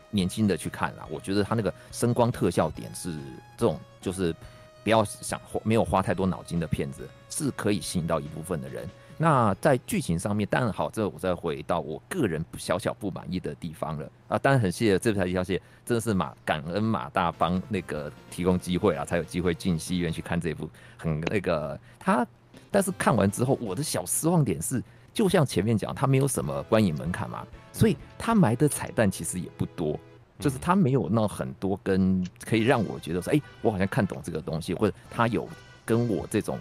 [0.10, 1.06] 年轻的去看啦。
[1.12, 3.16] 我觉得他那个声光特效点是
[3.56, 4.36] 这种，就是
[4.84, 8.89] 不要想没有花太多脑筋的片子，是可以吸引到一部分的人。
[9.23, 14.38] 那在剧情上面，当然好，这我再回到我个人小小不满意的地方了啊！
[14.38, 22.27] 当然很谢谢这台一条线，真的是马感恩马大帮那个提供机会啊，才有机会进戏院去看这部很那个他。
[22.69, 24.83] 但是看完之后，我的小失望点是，
[25.13, 29.97] 就像前面讲，他没有什么观影门槛嘛，所以他埋的彩蛋其实也不多，
[30.38, 35.47] 就是他没有那很多跟可以让我觉得说，哎，我好像看懂这个东西，或者他有
[35.86, 36.59] 跟我这种。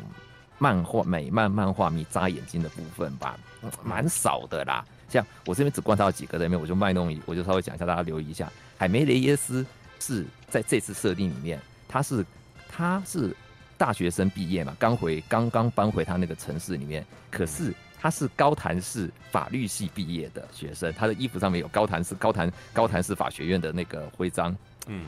[0.63, 3.37] 漫画美漫漫画迷扎眼睛的部分吧，
[3.83, 4.85] 蛮少的啦。
[5.09, 8.49] 像我这边只观察到几个在里面，我就卖弄，我就稍微讲一下，大家留意一下。
[8.79, 9.67] 海梅雷耶斯
[9.99, 12.25] 是在这次设定里面，他是
[12.69, 13.35] 他是
[13.77, 24.57] 大学生毕业嘛，刚回刚刚搬回他那个城市里面，可是他是高谭市法律系毕业的学生，他的衣服上面有高谭市高谭高谭市法学院的那个徽章。
[24.87, 25.07] 嗯，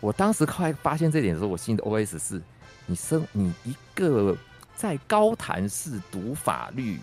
[0.00, 2.42] 我当时后来发现这点的时候，我心里的 OS 是：
[2.86, 4.36] 你生你一个。
[4.80, 6.98] 在高谭市读法律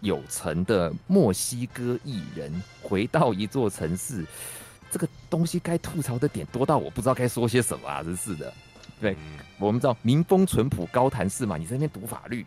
[0.00, 4.26] 有成的墨西哥艺人回到一座城市，
[4.90, 8.02] 这个东西该吐槽的点多到我不知道该说些什么啊！
[8.02, 8.52] 真是的，
[9.00, 9.16] 对，
[9.58, 12.44] 我们知道民风淳朴高谭市嘛，你在那边读法律，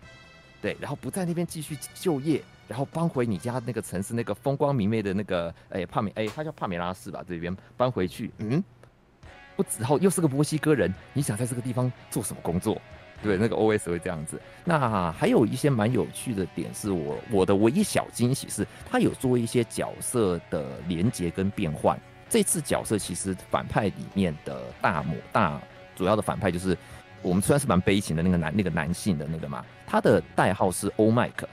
[0.62, 8.64] 对，然后不在那边继续就业，然后搬回你家那个城市那个风光明媚的那个哎帕梅哎，他叫帕梅拉市吧，这边搬回去，嗯，
[9.56, 12.80] 不，然后又是个墨西哥人，你想在这个地方做什么工作？
[13.24, 14.40] 对，那个 OS 会这样子。
[14.64, 22.00] 那还有一些蛮有趣的点，是我我的唯一小惊喜是，他有做一些角色的连接跟变换。
[22.30, 25.60] 这次角色其实反派里面的大魔大
[25.96, 26.78] 主要的反派就是
[27.22, 31.50] 我们虽然是蛮悲情的那个男那个男性的那个嘛，他的代号是欧麦克，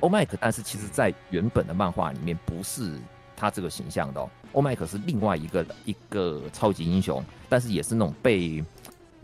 [0.00, 2.98] 欧麦克，但是其实在原本的漫画里面不是
[3.36, 8.64] 他这个形象的哦，欧麦克是另外一个一个超级英雄，但是也是那种被。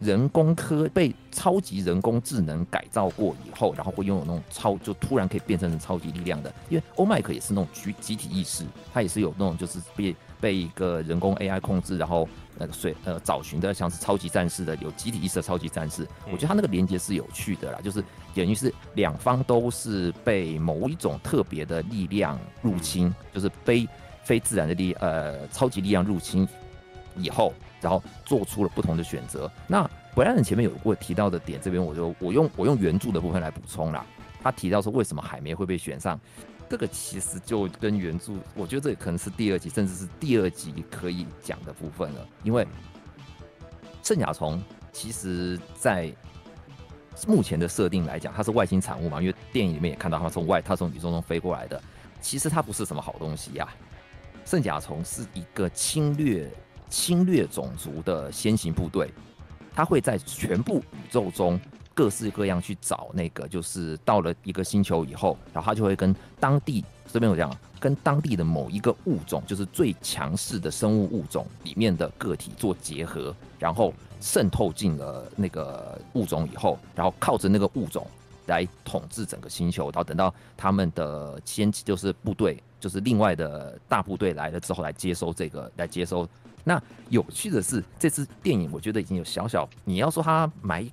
[0.01, 6.53] 人工科被超级人工智能改造过以后，然后会拥有那种超，就突然可以变成超级力量的。
[6.69, 12.29] 因为欧麦克也是那种集集体意识，他也是有那种就是被被一个人工 AI 控制，然后
[12.59, 16.07] 那个水呃找寻的像是超级战士的有集体意识的超级战士。
[16.27, 18.03] 我觉得他那个连接是有趣的啦，就是
[18.35, 23.89] 等于是两方都是被某一种特别的力量入侵，就是非
[24.25, 26.47] 非自然的力呃超级力量入侵
[27.17, 27.53] 以后。
[27.85, 29.51] 然后做出了不同的选择。
[29.67, 34.05] 那布莱恩前面有过提到的点，这边我就我用我用原著的部分来补充啦。
[34.43, 36.19] 他提到说，为什么海绵会被选上，
[36.69, 42.27] 这个其实就跟原著，我觉得这可能是第二集，甚至是第二集可以讲的部分了。
[42.43, 42.67] 因为
[44.03, 46.11] 圣甲虫其实在
[47.27, 51.81] 目前的设定来讲，它是外星产物嘛，因为电影里面也看到它从外，它从宇宙中飞过来的。
[52.21, 53.69] 其实它不是什么好东西呀、
[54.45, 56.51] 圣甲虫是一个侵略。
[56.95, 59.13] 侵略种族的先行部队，
[59.75, 61.59] 他会在全部宇宙中
[61.93, 78.07] 各式各样去找那个，就是到了一个星球以后，然后他就会跟当地这边有讲，跟当地的某一个物种，就是最强势的生物物种里面的个体做结合，然后渗透进了那个物种以后，然后靠着那个物种
[78.47, 86.29] 来统治整个星球，然后等到他们的先就是部队，就是另外的大部队来了之后，来接收这个，来接收。
[86.65, 90.85] 那有趣的是，这次电影我觉得已经有小小，你要说它埋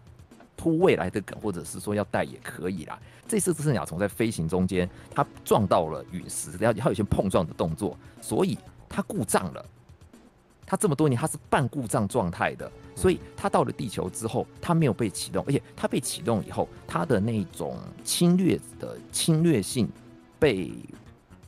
[0.56, 3.00] 铺未来的梗，或者是说要带也可以啦。
[3.28, 8.58] 这次只是鸟虫在飞行中间，它撞到了陨石，然后它有些碰撞的动作，所以
[8.90, 9.66] 它故障了。
[10.66, 19.90] 它这么多年它是半故障状态的，所以它到了地球之后，它没有被启动，而且它被启动以后，它的那种侵略的侵略性
[20.38, 20.72] 被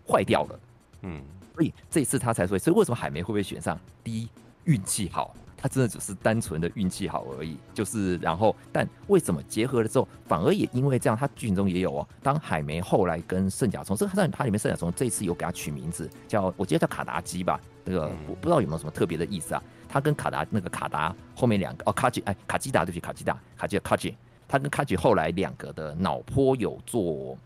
[0.08, 0.60] 坏掉了。
[1.04, 1.22] 嗯，
[1.54, 3.80] 所以这一次他才说，所以为什么海梅会不会选上？
[4.04, 4.30] 第一，
[4.66, 5.36] 运气好。
[5.56, 12.06] 他真的只是单纯的运气好而已，就是然后，但为什么结合了之后，反而也因为这样，他剧情中也有哦。
[12.22, 19.64] 当海梅后来跟圣甲虫，这个它里面圣甲虫这次有给他取名字，叫我记得叫卡达基吧，那个我不知道有没有什么特别的意思啊。
[19.88, 24.18] 他跟卡达那个卡达后面两个哦卡吉哎卡基达对不起卡基达卡基卡吉，
[24.50, 27.38] 他跟卡吉后来两个的脑波有做。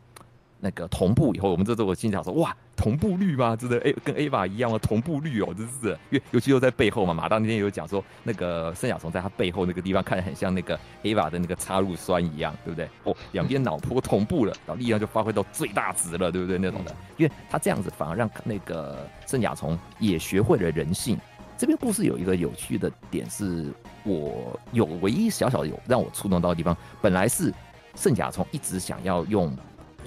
[0.60, 3.56] 那个同步以后，我们这时候我心想说：哇，同步率吗？
[3.56, 5.89] 真的，哎，跟 Ava 一样啊，同步率哦，真是。
[6.10, 12.89] 因为尤其又在背后嘛，马当那天有讲说，那个圣甲虫在他背后那个地方看着很像那个 Ava 的那个插入栓一样，对不对？
[13.04, 16.58] 哦，两边脑波同步了，然后力量就发挥到最大值了，对不对？
[16.58, 21.17] 那种的，因为他这样子反而让那个圣甲虫也学会了人性。
[21.56, 23.72] 这边故事有一个有趣的点是，
[24.04, 27.54] 我有唯一小小有让我触动到的地方，本来是
[27.96, 29.56] 圣甲虫一直想要用。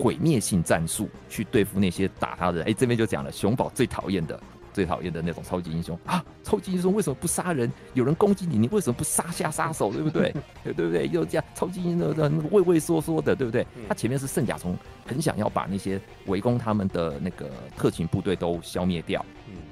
[0.00, 4.40] 毁灭性战术去对付那些打他的人，哎，这边就讲了熊宝最讨厌的、
[4.72, 6.24] 最讨厌的那种超级英雄啊！
[6.42, 7.70] 超级英雄为什么不杀人？
[7.94, 9.92] 有人攻击你，你为什么不杀下杀手？
[9.92, 10.34] 对不对？
[10.64, 11.06] 对不对？
[11.08, 13.66] 又这样，超级英雄的畏畏缩缩的，对不对？
[13.88, 19.24] 他前面是圣甲虫，很想要把那些围攻他们的那个特勤部队都消灭掉。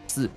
[0.06, 0.28] 是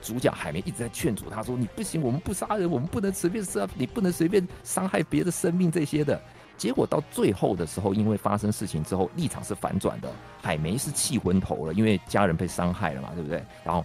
[0.00, 6.20] 主角海绵一直在劝阻他说：“你不行，我们不杀人，我们不能随便杀，你不能随便伤害别的生命这些的。”
[6.62, 10.08] 结果到最后的时候，因为发生事情之后，立场是反转的。
[10.40, 13.44] 海梅是气昏头了，因为家人被伤害了嘛，对不对？
[13.64, 13.84] 然后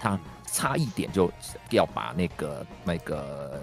[0.00, 0.18] 他
[0.50, 1.30] 差一点就
[1.70, 3.60] 要把那个那个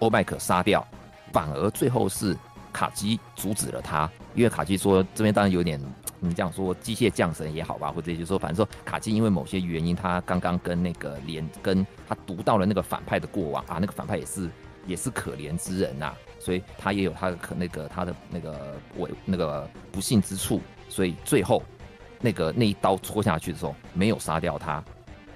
[0.00, 0.84] 欧麦克杀掉，
[1.32, 2.36] 反而最后是
[2.72, 4.10] 卡基阻止了他。
[4.34, 5.80] 因为卡基说这边当然有点，
[6.18, 14.50] 你这样说机械降神也好吧，或者就是说反正说卡基因为某些原因，他刚刚跟那个连跟他读到了那个反派的过往啊，那个反派也是
[14.88, 16.16] 也是可怜之人呐、啊。
[16.40, 21.62] 所以他也有他的可那个他的那个为那个不幸之处，所以最后
[22.20, 24.82] 那个那一刀戳下去的时候没有杀掉他，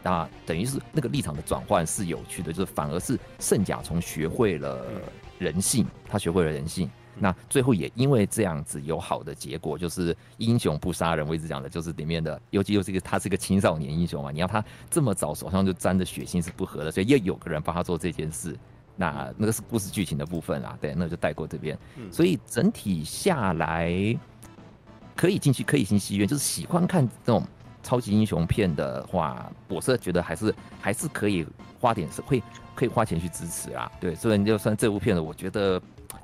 [0.03, 4.83] 那等于是那个立场的转换是有趣的，就是反而是圣甲虫学会了
[5.39, 18.57] 人性，他学会了人性，那最后也因为这样子有好的结果，就是英雄不杀人，我一直讲的就是里面的，尤其又是一个他是一个青少年英雄嘛，你要他这么早手上就沾着血腥是不合的，所以又有个人帮他做这件事。
[18.97, 21.77] 那那个是故事剧情的部分啦，对，那就带过这边。
[22.13, 23.93] 所以整体下来，
[25.17, 26.29] 可以进去，可以进戏院。
[26.29, 27.45] 就是喜欢看这种
[27.83, 31.45] 超级英雄片的话，我是觉得还是还是可以
[31.81, 32.43] 花点是会
[32.75, 33.91] 可以花钱去支持啊。
[34.01, 35.81] 对，所以你就算这部片子，我觉得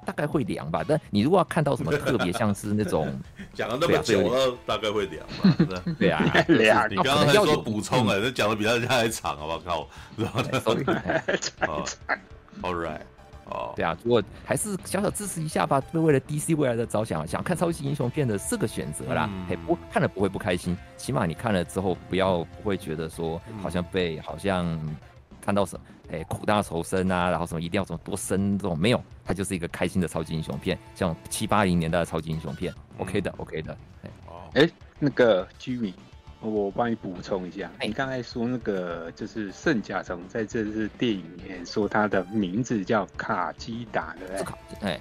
[0.06, 0.84] 大概会凉吧。
[0.86, 3.12] 但你如果要看到什么特别像是那种
[3.52, 5.82] 讲了那么久了，大概会凉吧？
[5.98, 6.86] 对啊，凉。
[6.90, 9.88] 你刚刚还说补充哎，这讲的比他还长，好不好？
[10.16, 12.16] 然后他。
[12.62, 13.00] All right，
[13.46, 24.96] 哦，对啊，如果还是小小支持一下吧，为了 DC 未来的着想，想看超级英雄片的四个选择啦，哎、嗯，不看了不会不开心，起码你看了之后不要不会觉得说好像被、嗯、好像
[25.40, 35.94] 看到什么哎苦大仇深啊，然后什么一定要什么多深这种没有，它就是一个开心的超级英雄片，像七八零年代的超级英雄片、嗯、，OK 的 OK 的，哎，哎，那个 Jimmy。
[36.40, 45.00] 我帮你补充一下，你刚才说那个就是圣甲虫在这次电影里面说它的名字叫卡基达，对不对？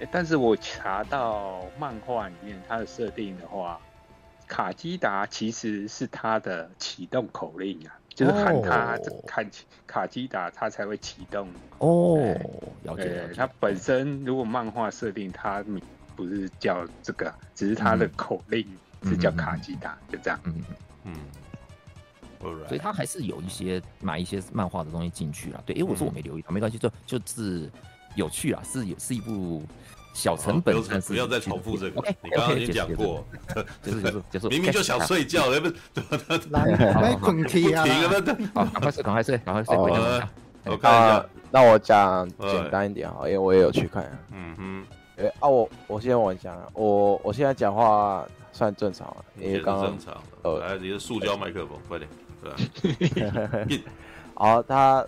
[0.00, 3.78] 哎，但是我查到漫画里面它的设定的话，
[4.48, 9.48] 卡基达其实是它的启动口令啊，就是喊它看
[9.86, 11.46] 卡基达，它才会启动。
[11.78, 12.16] 哦，
[12.84, 13.34] 了解了解。
[13.34, 15.82] 他本身如果漫画设定它名
[16.16, 18.66] 不是叫这个，只是它的口令。
[19.04, 20.38] 是叫卡吉达，就这样。
[20.44, 20.54] 嗯
[21.06, 21.14] 嗯，
[22.68, 25.62] 所以他还是有一些买一些漫画的东西进去了。
[25.64, 27.70] 对，因为我说我没留意，没关系，就就是
[28.14, 29.62] 有趣啊，是有是一部
[30.14, 30.74] 小成本。
[31.00, 33.24] 不要再重复这个，你刚刚已经讲过，
[33.82, 35.68] 就是就是就是，明明就想睡觉，要不
[36.50, 37.84] 来来滚题啊！
[38.54, 39.76] 好，赶快睡，赶快睡，赶快睡。
[40.64, 44.10] 我看一下，那我讲简单一点哈，因为我也有去看。
[44.32, 44.86] 嗯哼，
[45.18, 48.26] 哎啊，我我先我讲，我我现在讲话。
[48.54, 50.20] 算正常了，因为刚刚正常的。
[50.48, 52.08] 呃，来，你的塑胶麦克风，快点，
[52.40, 53.82] 对吧？
[54.34, 55.04] 好，他，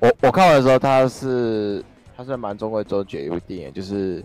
[0.00, 1.84] 我我看完的时候，他是，
[2.16, 4.24] 他是蛮中规中矩的一部电影，就是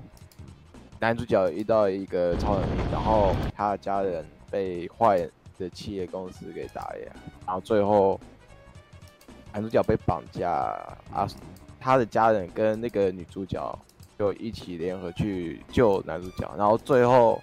[0.98, 7.12] 男主角遇到一个超能力，然后他的家人被坏的企业公司给打压，
[7.46, 8.18] 然后最后
[9.52, 10.50] 男主角被绑架
[11.14, 11.28] 啊，
[11.82, 13.78] 他的家人跟那个女主角
[14.18, 17.42] 就一起联合去救男主角，然后最后。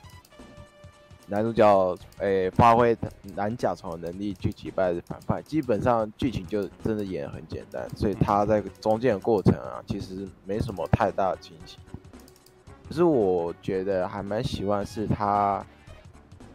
[1.30, 2.96] 男主角诶发挥
[3.36, 11.78] 男甲虫的能力去击败反派，基本上剧情就真的演得很简单，所以他在中间的过程啊，其实没什么太大的惊喜。
[12.88, 15.64] 可是我觉得还蛮喜欢是他，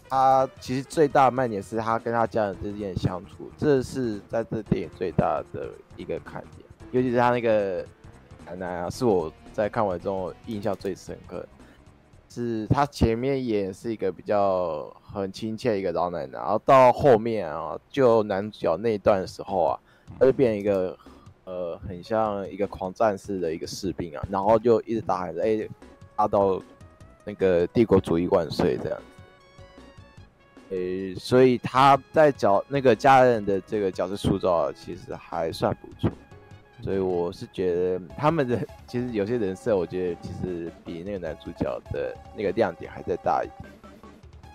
[0.10, 7.86] 他其实最大的卖点是他跟他家人之间的相处，这是在这电影最大的一个看点，尤其是他那个
[8.46, 11.48] 奶奶啊，是我在看完之后印象最深刻的。
[12.36, 19.80] 是他前面演是一个比较很亲切一个老奶奶，然后到后面啊，就男主角那一段的时候啊，
[20.20, 20.98] 他就变一个
[21.46, 25.66] 呃很像一个狂战士的一个士兵啊，然后就一直打喊着“哎，
[26.14, 26.62] 打到
[27.24, 30.76] 那个帝国主义万岁”这样子。
[30.76, 36.12] 诶，所以他在角那个家人的这个角色塑造其实还算不错。
[36.82, 43.72] 所以我是觉得他们的其实有些人设，我觉得其实比那个男主角的那个亮点还在大一点。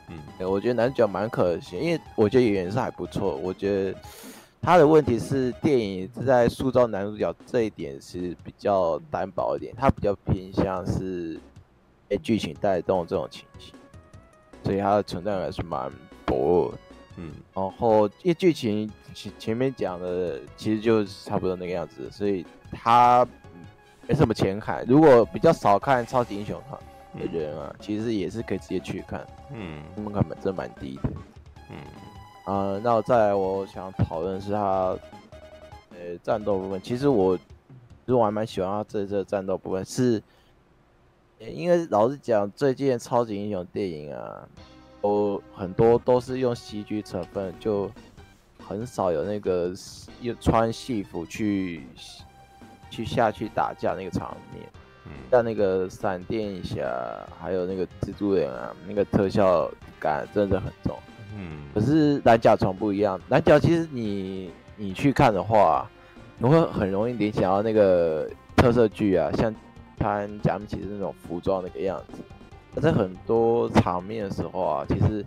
[0.08, 3.36] 嗯，我觉得男主角蛮可惜，因为我觉得演员是还不错。
[3.36, 3.98] 我觉得
[4.60, 11.38] 他的问题是电影是在塑造男主角这一点是比较单薄一点，他比较偏向是
[12.06, 13.72] 被剧情带动这种情形，
[14.62, 15.90] 所以他的存在感是蛮
[16.26, 16.78] 薄弱的。
[17.20, 23.26] 嗯，然后因为剧情前前面讲的其实就差不多那个样子，所以他
[24.08, 24.84] 没什么前看。
[24.86, 26.60] 如果比较少看超级英雄
[27.18, 29.26] 的人啊，其实也是可以直接去看。
[29.52, 31.10] 嗯，门槛真蛮低的。
[31.70, 31.76] 嗯，
[32.44, 34.96] 啊，那我再来，我想讨论是他
[35.90, 36.80] 呃战斗部分。
[36.80, 37.42] 其实我其
[38.06, 40.22] 实我还蛮喜欢他这这战斗部分，是
[41.38, 44.48] 因为老实讲，最近超级英雄电影啊。
[45.00, 47.90] 都很多都是用 CG 成分，就
[48.62, 49.72] 很少有那个
[50.20, 51.86] 又穿戏服去
[52.90, 54.68] 去下去打架那个场面。
[55.06, 56.86] 嗯，像那个闪电侠
[57.40, 60.98] 还有那个蜘蛛人啊，那个特效感真的很重。
[61.34, 65.88] 嗯，可是蓝甲虫不一样，蓝甲其实你你去看的话，
[66.36, 69.54] 你会很容易联想到那个特色剧啊，像
[69.96, 72.22] 他假面骑士那种服装那个样子。
[72.76, 75.24] 在很多场面的时候啊，其实，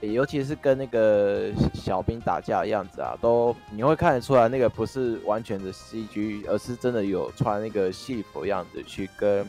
[0.00, 9.44] 尤其是跟那个小兵打架的样子啊，都你会看得出来，那个不是完全的 CG，而是真的有穿那个戏服样子去跟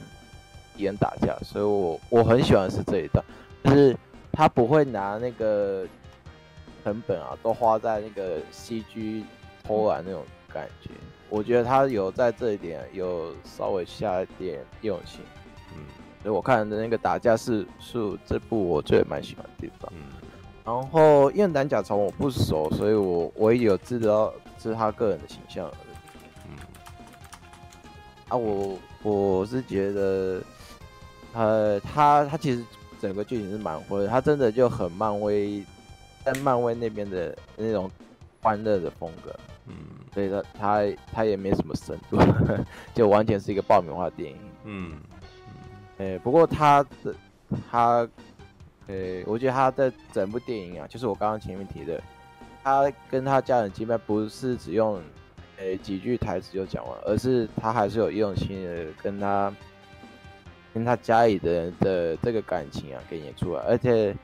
[0.75, 1.37] 敌人打架。
[1.43, 3.23] 所以我我很喜欢是这一段，
[3.63, 3.95] 就是
[4.31, 5.85] 他不会拿那个
[6.83, 9.23] 成本啊，都花在那个 CG
[9.63, 10.89] 偷懒那种感觉。
[11.29, 15.21] 我觉得他有在这一点有稍微下一点用心。
[16.27, 19.89] 所以我看的那个打架是是这部我最蛮喜欢的地方。
[19.95, 20.11] 嗯，
[20.65, 26.49] 然后因为蓝甲虫我不熟，所以我我也有知道是他个人的形象而已。
[26.49, 26.57] 嗯，
[28.27, 30.41] 啊，我我是觉得，
[31.31, 32.61] 呃，他他其实
[32.99, 35.63] 整个剧情是蛮灰的，他真的就很漫威，
[36.25, 37.89] 在漫威那边的那种
[38.41, 39.33] 欢乐的风格。
[39.67, 39.73] 嗯，
[40.13, 40.81] 所以他他
[41.13, 42.19] 他也没什么深度，
[42.93, 44.37] 就完全是一个爆米花电影。
[44.65, 44.99] 嗯。
[45.97, 47.15] 诶、不过他的
[47.69, 48.07] 他，
[48.87, 52.01] 诶、我觉得他的整部电影啊，就是我刚刚前面提的，
[52.63, 55.01] 他跟他家人见面不是只用
[55.57, 59.51] 诶、几句台词就讲完，而是他还是有用心的跟他
[60.73, 64.15] 跟他家里的人的这个感情啊给演出来，而且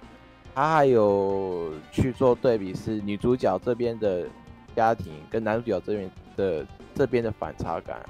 [0.54, 4.28] 他还有去做对比，是女主角这边的
[4.76, 8.10] 家庭跟男主角这边的这边的反差感、啊。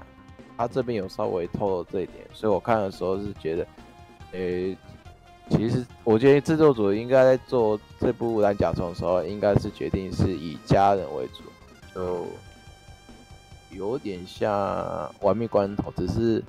[0.58, 3.68] 他这边有稍微透露这一点，所以我看的时候是觉得，
[4.34, 4.78] 诶、欸，
[5.50, 11.44] 其实我觉得制作组应该在做这部蓝甲虫的时候，应该是决定是以家人为主，
[11.94, 12.28] 就
[13.72, 16.44] 有点像玩命关头，只是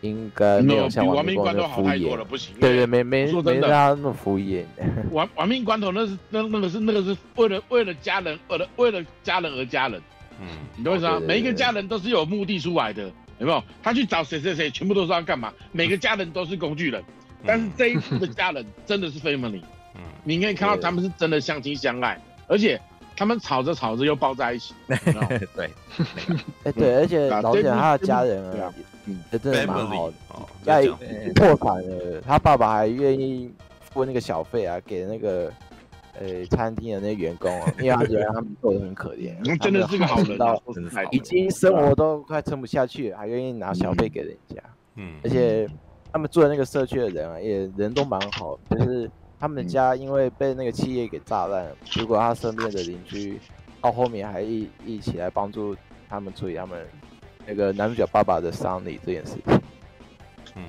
[0.00, 2.54] 应该没有像玩命关头好太多了，不行。
[2.60, 4.64] 对对，没没没让他那么敷衍。
[5.12, 10.00] 玩玩命关头那是那那个是那个是为了为了家人，为了为了家人而家人。
[10.40, 11.18] 嗯，你懂我意思吗？
[11.20, 13.10] 每一个家人都是有目的出来的。
[13.38, 13.62] 有没有？
[13.82, 15.52] 他去找谁谁谁，全部都是要干嘛？
[15.72, 17.02] 每个家人都是工具人，
[17.44, 19.62] 但是这一次的家人 真的是 family。
[19.94, 22.80] 嗯，你可以看到他们是真的相亲相爱，而且
[23.16, 24.74] 他们吵着吵着又抱在一起。
[24.88, 25.70] 对，
[26.64, 28.72] 哎对，而且老实讲他的家人啊，
[29.04, 30.16] 嗯，真的蛮好的。
[30.64, 30.86] 在
[31.34, 33.50] 破产了，他爸爸还愿意
[33.92, 35.52] 付那个小费啊，给那个。
[36.18, 40.60] 呃，餐厅的那些员工啊，因为他觉得他们做的很可怜， 真的是个好人， 到
[41.10, 44.56] 已经生活都快撑不下去了，还愿意拿小费给人家。
[44.94, 45.68] 嗯，而且
[46.12, 53.38] 他们住的那个社区的人啊，也人都蛮好，就是他们的家因为被那个企业给炸烂了，结果他身边的邻居
[53.82, 55.76] 到后面还一一起来帮助
[56.08, 56.86] 他们处理他们
[57.46, 59.60] 那个男主角爸爸的丧礼这件事情。
[60.56, 60.62] 嗯，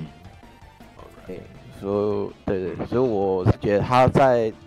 [1.26, 1.39] 对，
[1.80, 4.66] 所以对对，所以我是觉得他在那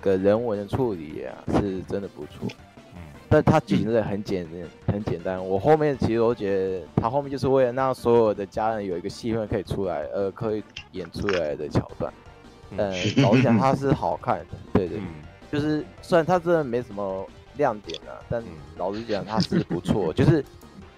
[0.00, 2.48] 个人文的处理啊，是真的不错。
[2.94, 5.44] 嗯，但他剧情真的很简单，很简单。
[5.46, 12.12] 我后面其实我觉得他后面就是为了让所有的家人有一个戏份可以出来，呃可以演出来的桥段。
[12.70, 12.92] 嗯，
[13.22, 14.46] 老实讲，他是好看的。
[14.72, 15.00] 对对，
[15.50, 17.26] 就是虽然他真的没什么
[17.56, 18.42] 亮点啊，但
[18.76, 20.12] 老实讲，他是不错。
[20.12, 20.44] 就是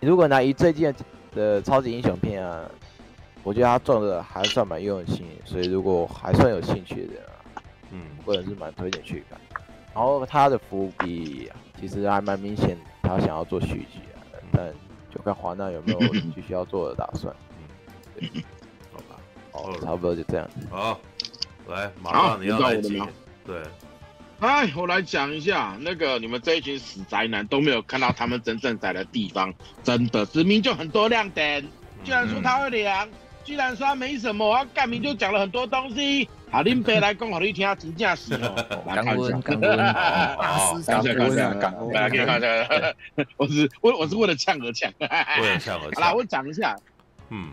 [0.00, 0.94] 如果拿一最近
[1.34, 2.70] 的超级英雄片啊。
[3.44, 7.31] 我觉得他做的还算蛮用心，所以如果还算有兴趣的人啊，
[7.92, 9.40] 嗯，个人是蛮推荐去看。
[9.94, 14.72] 然后他的伏笔其实还蛮明显，他想要做续集啊，但
[15.14, 17.34] 就看华纳有没有继续要做的打算。
[17.58, 17.62] 嗯，
[18.18, 18.42] 对，
[18.90, 19.16] 好吧，
[19.52, 20.48] 好，差不多就这样。
[20.70, 20.98] 好，
[21.68, 23.00] 来，马上你要来接。
[23.44, 23.62] 对，
[24.40, 31.62] 哎，我来讲一下那个你们这一群死宅男都没有看到他们真正在的地方，真的，明明就很多亮点，
[32.02, 33.08] 居然说他会凉。
[33.44, 36.28] 居然说他没什么，我干明就讲了很多东西。
[36.52, 38.84] 好，林北来讲好你听，真正是 哦。
[38.84, 42.94] 感恩感恩，大师感恩感恩，大家可以看一下。
[43.38, 45.92] 我是我我是为了呛而呛，为了呛而呛。
[45.96, 46.76] 好啦，我讲一下，
[47.30, 47.48] 嗯，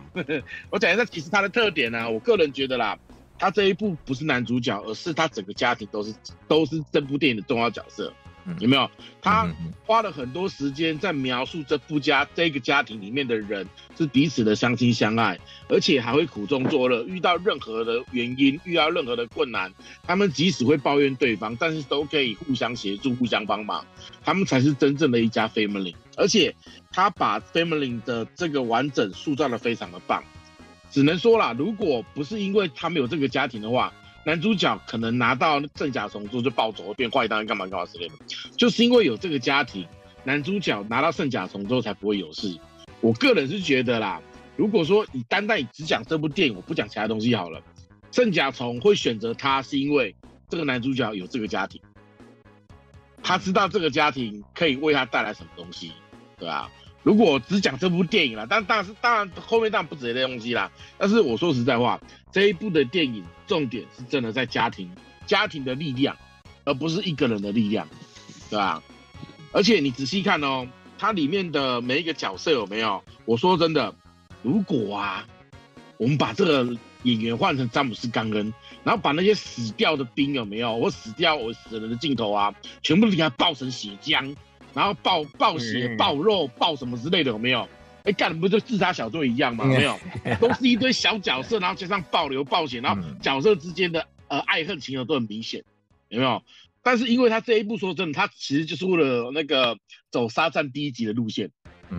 [0.70, 3.00] 我讲一下，其实它的特点呢、啊，我个人觉得啦，
[3.38, 6.14] 他这一部不是男主角，而是他整个家庭都是
[6.50, 8.12] 都是这部电影的重要角色。
[8.60, 8.90] 有没有？
[9.22, 9.48] 他
[9.86, 13.68] 花了很多时间在描述这夫家这个家庭里面的人
[13.98, 15.38] 是彼此的相亲相爱，
[15.68, 17.04] 而且还会苦中作乐。
[17.04, 19.72] 遇到任何的原因，遇到任何的困难，
[20.04, 23.86] 他们即使会抱怨对方，但是都可以互相协助、互相帮忙。
[24.24, 25.94] 他们才是真正的一家 family。
[26.16, 26.56] 而且
[26.92, 30.24] 他把 family 的这个完整塑造的非常的棒。
[30.90, 33.94] 只能说啦，如果不是因为他们有这个家庭的话。
[34.26, 38.16] 男主角可能拿到圣甲虫之后就暴走，变坏蛋，干嘛干嘛之类的，
[38.58, 39.88] 就是因为有这个家庭，
[40.24, 42.58] 男主角拿到圣甲虫之后才不会有事。
[43.02, 44.22] 我个人是觉得啦，
[44.58, 47.62] 如果说你单单只讲这部电影，我不讲其他东西好了，
[48.12, 50.16] 圣甲虫会选择他是因为
[50.50, 51.82] 这个男主角有这个家庭，
[53.24, 55.94] 他知道这个家庭可以为他带来什么东西，
[56.38, 56.70] 对吧？
[57.02, 60.70] 如果只讲这部电影啦，但当然是当然后面当然不止这些东西啦。
[60.98, 62.00] 但是我说实在话，
[62.32, 64.90] 这一部的电影重点是真的在家庭，
[65.26, 66.16] 家庭的力量，
[66.64, 67.88] 而不是一个人的力量，
[68.50, 68.82] 对吧？
[69.52, 70.68] 而且你仔细看哦，
[70.98, 73.04] 它里面的每一个角色有没有？
[73.26, 73.94] 我说真的，
[74.44, 75.28] 如果啊，
[75.98, 78.54] 我们把这个演员换成詹姆斯·冈恩，
[78.84, 80.76] 然后把那些死掉的兵有没有？
[80.76, 82.54] 我死掉我死人的镜头啊，
[82.84, 84.36] 全部给他爆成血浆。
[84.72, 87.68] 然后爆爆血、爆肉、爆什么之类的有没有？
[88.10, 89.66] 哎，干的不就自杀小队一样吗？
[89.66, 90.00] 没有，
[90.42, 95.64] 都是一堆小角色，然后加上暴流、暴血，然后角色之间的呃爱恨情仇都很明显，
[96.08, 96.42] 有没有？
[96.82, 99.78] 但是因为他这一部说真的，他其实就是为了那个
[100.10, 101.52] 走沙战第一集的路线，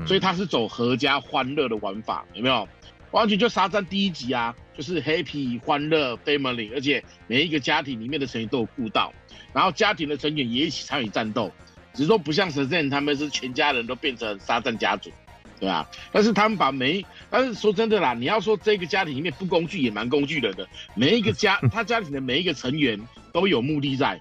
[0.04, 2.68] 所以他是走合家欢乐的玩法，有没有？
[3.12, 9.12] 完全就沙战第一集啊，就是 happy 欢乐 family，而且每一个家庭里面的成员都有顾到，
[9.52, 11.52] 然后家庭的成员也一起参与战斗。
[11.92, 15.11] 只是说不像 Shazam 他们是全家人都变成沙战家族，
[15.61, 15.86] 对啊？
[16.11, 22.98] 但是他们把每，但是说真的啦，你要说这个家庭里面不工具也蛮工具人的，每一个家他家庭的每一个成员
[23.32, 24.20] 都有目的在。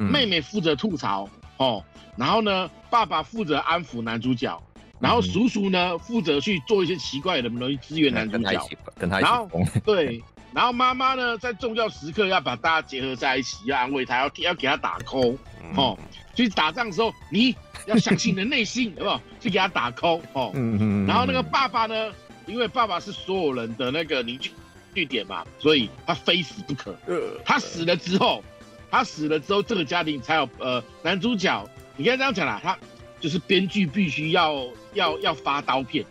[0.00, 1.84] 妹妹负责吐槽哦，
[2.16, 4.62] 然后呢，爸爸负责安抚男主角，
[5.00, 8.64] 然后叔叔呢负责去做一些奇怪的东西支援男主角，
[8.94, 9.50] 跟他一起，然后
[9.84, 10.22] 对，
[10.52, 15.36] 然后妈妈呢在重要时刻要把大家结合在一起，要安慰他，要要给他打 call
[15.76, 15.98] 哦。
[16.34, 17.54] 去打仗的时候，你
[17.86, 19.20] 要相信你的内心，好不好？
[19.40, 20.52] 去给他打 call 哦。
[20.54, 21.06] 嗯嗯。
[21.06, 22.12] 然后那个爸爸呢，
[22.46, 24.52] 因为爸爸是所有人的那个凝聚
[24.94, 26.96] 据点嘛，所以他非死不可。
[27.44, 28.42] 他死了之后，
[28.90, 31.68] 他死了之后，这个家庭才有呃男主角。
[31.96, 32.78] 你可以这样讲啦，他
[33.20, 36.04] 就是编剧必须要要要发刀片，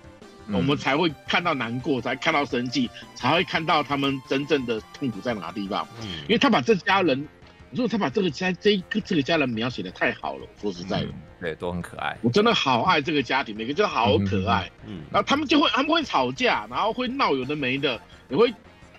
[0.51, 5.87] 我们才会看到难过，才看到生气，才会看到他们真正的痛苦在哪地方。
[6.01, 6.07] 嗯。
[6.23, 7.27] 因为他把这家人。
[7.69, 12.17] 如果他把这个家这一个这个家人描写的太好了，说实在的，嗯，对，都很可爱。
[12.21, 14.71] 我真的好爱这个家庭，每个都好可爱。
[14.85, 18.51] 嗯，然后他们就会他们会吵架，然后会闹有的没的，也会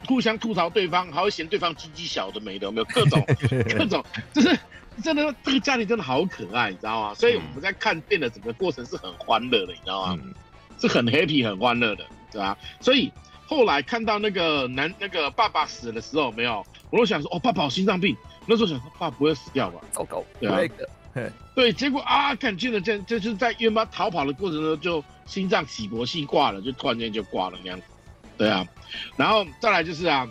[0.07, 3.25] 互相吐槽对方，还会嫌对方鸡鸡小的没的，有没有各种
[3.75, 4.57] 各种，就是
[5.03, 7.15] 真的这个家庭真的好可爱，你知道吗？
[7.15, 10.19] 所以我们在看电的整个过程是很欢乐的，你知道吗？
[10.23, 10.35] 嗯，
[10.81, 12.57] 是很 happy 很欢乐的，对吧？
[12.81, 13.13] 所以
[13.47, 18.17] 后来看到那个男那个爸爸死的时候，没有，我都想说，哦，爸爸有心脏病。
[18.47, 19.81] 那时候想说，爸不会死掉吧？
[19.93, 27.85] 糟糕，对啊，对，结果啊，看见了这这就是在约妈逃跑的过程中，就心脏起搏器挂了，就突然间就挂了那样子，
[28.39, 28.67] 对啊，
[29.17, 30.27] 然后再来就是啊，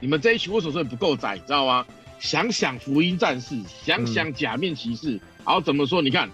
[0.00, 1.86] 你们这一群为什么说不够窄，你知道吗？
[2.18, 6.00] 想想福音战士，想想假面骑士，然后怎么说？
[6.00, 6.30] 你看，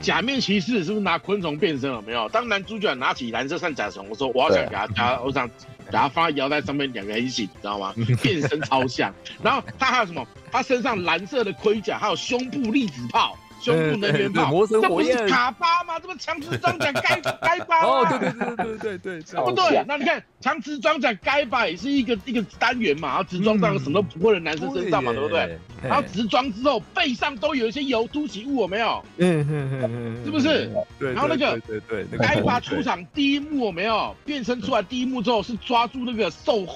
[0.00, 2.00] 假面骑士是不是拿昆虫变身了？
[2.02, 2.28] 没有。
[2.28, 7.94] 当男主角拿起蓝色散甲虫，我说我要想给他加，我想给他放在腰带上面两个人形，你知道吗？
[8.22, 9.12] 变身超像。
[9.42, 10.26] 然后他还有什么？
[10.52, 13.36] 他身上蓝色的盔甲，还有胸部粒子炮。
[13.60, 15.98] 胸部能源炮，这不是卡巴吗？
[16.00, 19.84] 这不强磁装甲该 该巴哦，对对对对对对对，对不对？
[19.86, 25.58] 那你看强磁装甲该巴也是一个一个单元嘛，然后直装到什么都不会的男生身上嘛，对不对？
[25.82, 29.04] 然后直装之后背上都有一些油凸起物，有没有？
[29.18, 30.70] 嗯嗯嗯，是不是？
[30.98, 31.12] 对。
[31.12, 34.82] 然后那个对对该巴出场第一幕有没有变身出来？
[34.82, 36.66] 第一幕之后是抓住那个兽。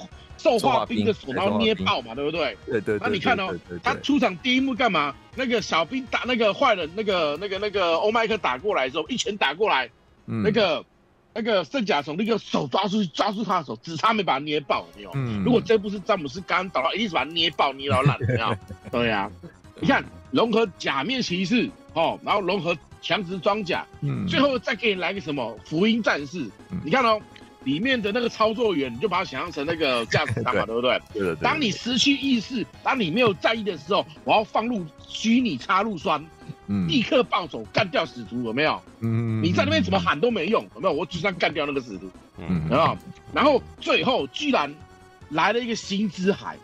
[0.45, 2.55] 兽化兵的手，然后捏爆嘛，对不对？
[2.67, 2.99] 对对。
[3.01, 5.15] 那你看哦，他出场第一幕干嘛？
[5.35, 9.89] 那个小兵打那个坏人，那个那个那个欧麦克打过来的时候，一拳打过来，
[10.25, 10.85] 那个
[11.33, 15.11] 那个圣甲虫那个手抓出去抓住他的手，只差没把他捏爆，没有？
[15.43, 18.55] 如果这部是詹姆斯刚倒了，一定是把他捏爆捏到烂，没有？
[18.91, 19.31] 对呀。
[19.81, 23.85] 你看融合假面骑士哦，然后融合强直装甲，
[24.29, 26.47] 最后再给你来个什么福音战士？
[26.83, 27.19] 你看哦。
[27.65, 31.01] 里面的那个操作员，你就把它想象成那个驾驶舱嘛， 对不对？
[31.13, 31.35] 对对。
[31.35, 36.23] 当你失去意识，当你没有在意的时候，我要放入虚拟插入栓，
[36.67, 38.81] 嗯，立刻暴走干掉使徒，有没有？
[39.01, 39.43] 嗯。
[39.43, 40.93] 你在那边怎么喊都没用，有没有？
[40.93, 42.97] 我只想干掉那个使徒，嗯，然后？
[43.33, 44.73] 然后最后居然
[45.29, 46.55] 来了一个新之海。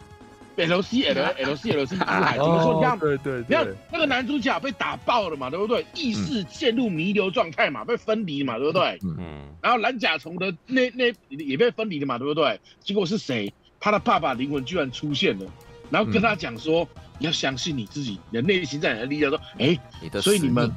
[0.55, 2.75] L C L L C L C 出海怎么说？
[2.75, 5.85] 你看，对对，你看那个男主角被打爆了嘛，对不对？
[5.95, 8.99] 意识陷入弥留状态嘛，被分离嘛，对不对？
[9.03, 9.47] 嗯。
[9.61, 12.59] 然后蓝甲虫的那那也被分离了嘛，对不对？
[12.83, 13.53] 结果是谁？
[13.79, 15.45] 他的爸爸灵魂居然出现了，
[15.89, 16.87] 然后跟他讲说
[17.17, 19.75] ：“你要相信你自己，你的内心在你的力量。”说：“哎，
[20.21, 20.71] 所以你们，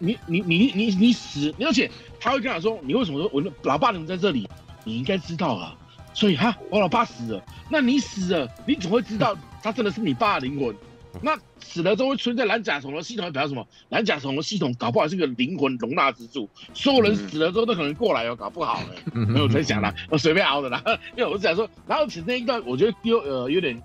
[0.00, 1.88] 你你你你你你死，而且
[2.18, 4.48] 他会跟他说：你为什么说我老爸能在这里？
[4.84, 5.76] 你应该知道啊。”
[6.14, 10.74] 所以哈，我老爸死了，那你死了，你总会知道 他真的是你爸的灵魂。
[11.20, 13.66] 那死了之后会存在蓝甲虫的系统，代表什么？
[13.90, 20.82] 蓝甲虫的系统搞不好是个灵魂容纳之处，所有人死了之后都可能过来哦，搞不好哎、欸， 没有在想啦，我随便熬的啦。
[21.14, 23.78] 因为我是想说，然后其实那一段我觉得丢呃有点，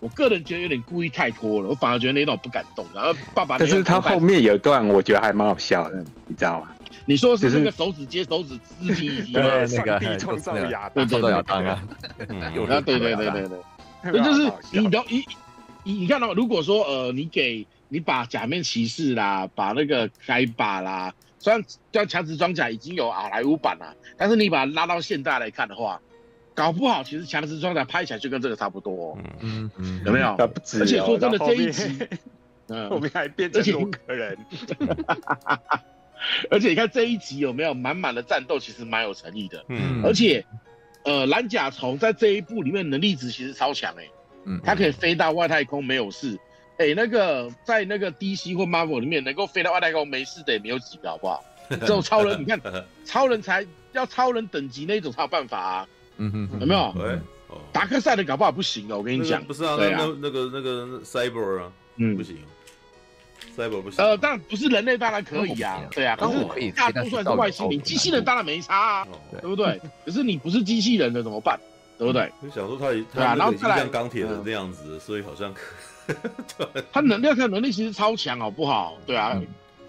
[0.00, 2.84] 我个人觉得有点故意太拖了，我反而觉得那一段我不敢动。
[2.94, 6.68] 然后爸爸，但是他后面有一段我觉得还蛮好笑的，你知道吗？
[7.06, 11.82] 你说是那个手指接手指肢体， 对那个创造亚当，创造亚当啊，
[12.18, 13.58] 啊， 对对对对对，
[14.12, 15.24] 那就是你的你
[15.82, 26.00] 你你看到，如果说呃，你给你把假面骑士啦，把那个该把啦，虽然叫强直装甲已经有好莱坞版了，但是你把它拉到现代来看的话，
[26.54, 29.70] 搞不好其实强磁装甲拍起来就跟这个差不多，嗯。
[29.76, 30.34] 嗯，有没有？
[30.38, 32.08] 而且说真的，这一集，
[32.68, 34.38] 嗯，后面还变成多个人。
[36.50, 39.64] 而且你看这一集有没有满满的战斗，其实蛮有诚意的。
[39.68, 40.44] 嗯，而且，
[41.04, 44.08] 呃，蓝甲虫在这一部里面能力值其实超强哎，
[44.44, 46.38] 嗯，它可以飞到外太空没有事。
[46.78, 51.44] 哎，那个在那个 DC 或 Marvel 里面能够飞到外太空没事的也没有几个，好不好？
[51.70, 52.60] 只有超人，你看
[53.04, 55.88] 超人才要超人等级那种才有办法啊。
[56.16, 56.92] 嗯哼，有没有？
[56.96, 57.18] 对，
[57.72, 59.42] 达克赛的搞不好不行哦，我跟你讲。
[59.44, 62.36] 不是啊，那那个那个 Cyber 啊，嗯，不行。
[63.98, 69.08] 呃，当然不是人类，当然可以啊，对啊，可是大多数还是外星人，机器人当然没差啊，
[69.40, 69.80] 对不对？
[70.04, 71.58] 可是你不是机器人的怎么办？
[71.96, 72.30] 对不对？
[72.42, 75.54] 就想说他他然后像钢铁人那样子，所以好像
[76.92, 78.96] 他能量他能力其实超强，好不好？
[79.06, 79.40] 对啊，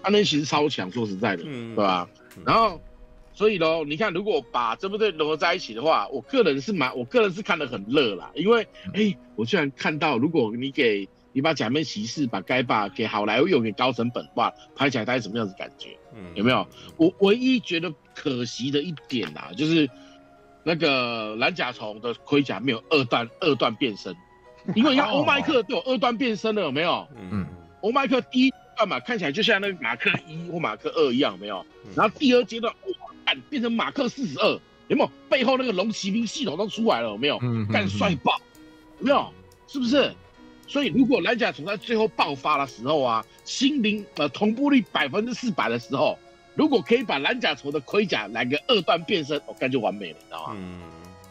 [0.02, 2.08] 他能力其实超强，说实在的，对吧？
[2.44, 2.80] 然后
[3.34, 11.06] 所以喽，你看，如果把这部队融合在一起的话，我个人是蛮，我个人是看得很乐啦，因为哎，我居然看到，如果你给
[11.36, 15.90] 你把假面骑士把该把给好莱坞用给高成本化，拍起来大概什么样子感觉？
[16.14, 16.66] 嗯，有没有？
[16.96, 19.86] 我唯一觉得可惜的一点啊，就是
[20.62, 24.16] 那个蓝甲虫的盔甲没有二段二段变身，
[24.74, 27.06] 因为你看欧麦克都有二段变身了，有没有？
[27.30, 27.46] 嗯，
[27.82, 31.62] 欧麦克第一段嘛，看起来就像那个马克一或马克二一样，有没有？
[31.94, 32.72] 然后第二阶段
[33.26, 34.58] 哇，变成马克四十二，
[34.88, 35.10] 有没有？
[35.28, 37.38] 背后那个龙骑兵系统都出来了，有没有？
[37.42, 38.40] 嗯，干帅爆，
[39.00, 39.30] 有没有？
[39.68, 40.10] 是不是？
[40.66, 46.18] 所以，如果蓝甲虫在最后爆发的时候啊，心灵呃同步率百分之四百的时候，
[46.54, 50.56] 如果可以把蓝甲虫的盔甲来个二段变身，我、哦、感觉完美了，你知道吗？
[50.56, 50.80] 嗯，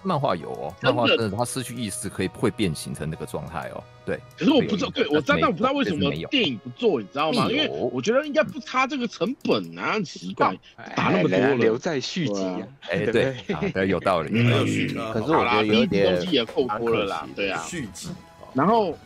[0.03, 3.83] 漫画有哦，漫画真的，他失去意识可以会变形成那个状态哦。
[4.05, 7.47] 对，可是我不知道，对我真的不知道为什么电影不做，你知道吗？
[7.49, 10.55] 因为我觉得应该不差这个成本啊，奇怪，
[10.95, 12.59] 打那么多了，留在续集啊。
[12.89, 13.35] 哎，对，
[13.73, 14.95] 对，有道理，有续集。
[15.11, 18.09] 可是我觉得有点东西也够多了啦，对啊，续集，
[18.53, 18.97] 然后。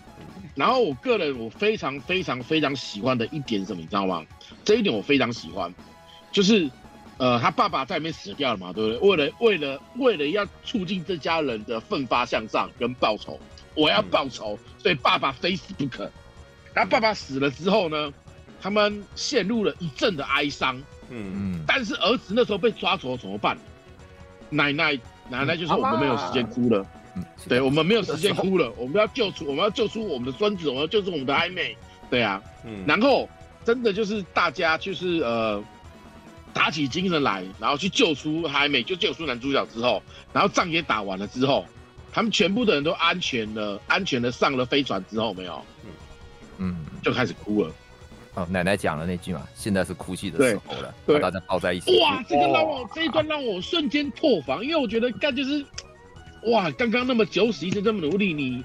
[0.60, 4.26] 然后我个人我非常非常非常喜欢的一点是什么，你知道吗？
[4.66, 5.74] 这一点我非常喜欢，
[6.34, 6.70] 就是，
[7.18, 9.10] 呃，他爸爸在里面死掉了嘛，对不对？
[9.10, 13.40] 为了为了为了要促进这家人的奋发向上跟报仇，
[13.74, 16.12] 我要报仇，所以爸爸非死不可。
[16.76, 18.12] 他爸爸死了之后呢，
[18.62, 20.78] 他们陷入了一阵的哀伤。
[21.10, 21.64] 嗯嗯。
[21.66, 23.58] 但是儿子那时候被抓走了怎么办？
[24.50, 25.00] 奶奶
[25.30, 26.86] 奶奶就说：“我们没有时间哭了。
[27.16, 31.76] 嗯”对，我们没有时间哭了， 我们要救出我们要救出我们的孙子，我们要救出我们的暧昧。
[32.10, 32.42] 对啊。
[32.66, 32.84] 嗯。
[32.88, 33.28] 然后
[33.66, 35.64] 真的就是大家就是呃。
[36.52, 40.02] 打起精神来，然后去救出还没就救出男主角之后，
[40.34, 41.64] 然后仗也打完了之后，
[42.12, 45.92] 他们全部的人都安全了，安全的上了飞船之后，没有，嗯
[46.58, 47.72] 嗯，就开始哭了。
[48.34, 52.00] 哦，奶奶讲了那句嘛，现在是哭泣的时候了，把大家抱在一起。
[52.00, 55.64] 哇，这个让我这一段让我瞬间破防，因为我觉得干就是，
[56.44, 58.64] 哇，刚刚那么九死一生这么努力，你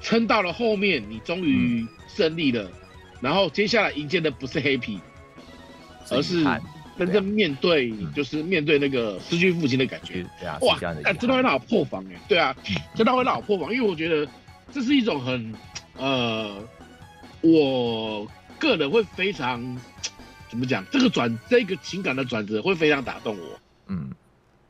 [0.00, 2.72] 撑到了后面，你终于胜利了，嗯、
[3.20, 4.98] 然后接下来迎接的不是 happy，
[6.10, 6.44] 而是。
[6.96, 12.54] 真正面对就是面对那个失去父亲的感觉，对啊，哇，哎，真的会让我破防哎，对啊，
[12.94, 14.30] 真的会让我破防，因为我觉得
[14.70, 15.52] 这是一种很，
[15.96, 16.56] 呃，
[17.40, 18.24] 我
[18.60, 19.60] 个人会非常
[20.48, 24.12] 怎么讲，这个转这个情感的转折会非常打动我，嗯。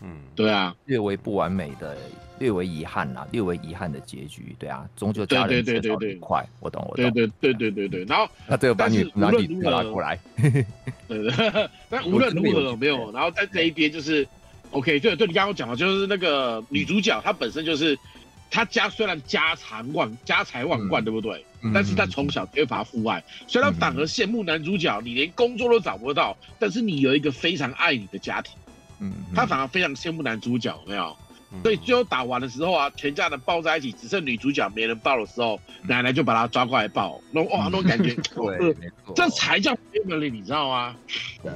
[0.01, 1.95] 嗯，对啊，略微不完美的。
[2.39, 10.65] 略为遗憾啦，略为遗憾的结局，对啊，终究家人缺少一块，我懂，我懂，对对对对对对，然后那这个把你拿你拉过来， 对。
[11.07, 11.33] 对，
[11.89, 14.27] 但无论如何没有，然后在这一边就是
[14.71, 17.97] ，OK，对对，你刚刚讲的就是那个女主角，她本身就是
[18.51, 21.45] 她家虽然家财万家财万贯，对不对？
[21.73, 28.57] 但是她从小缺乏父爱，所以她反而羡慕男主角，你连工作都找不到，但是你有一个非常爱你的家庭，
[29.01, 31.17] 嗯，她反而非常羡慕男主角，没有？
[31.63, 38.77] 所以最后打完的时候啊，全家人抱在一起，只剩女主角没人抱的时候，奶奶就把她抓过来抱，那哇，那种感觉， 对，
[39.15, 40.97] 这才叫 family，你知道吗？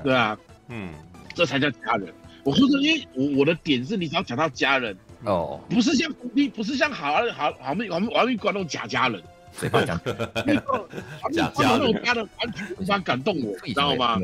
[0.03, 0.39] 对啊，
[0.69, 0.91] 嗯，
[1.35, 2.13] 这才叫家人。
[2.45, 9.23] 我说是，因为我我的点是，你只要讲到家人哦，不是像你不是像好好好好们我们玩命关那种假家人？
[9.61, 10.31] 假家人。
[10.47, 14.19] 那种家人完全无法感动我，你知道吗？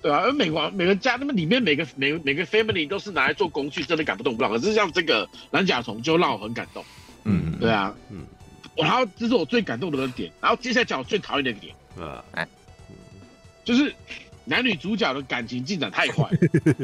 [0.00, 4.48] 对啊，而美国每个家那么里面每个每个每个 family 都是拿来做工具，真的感不动不了。
[4.48, 6.84] 可是像这个蓝甲虫就让我很感动。
[7.24, 8.24] 嗯，对啊，嗯，
[8.76, 10.30] 然后这是我最感动的点。
[10.40, 11.74] 然后接下来讲我最讨厌的一个点。
[11.98, 12.46] 啊，哎，
[13.64, 13.92] 就是
[14.44, 16.30] 男女主角的感情进展太快。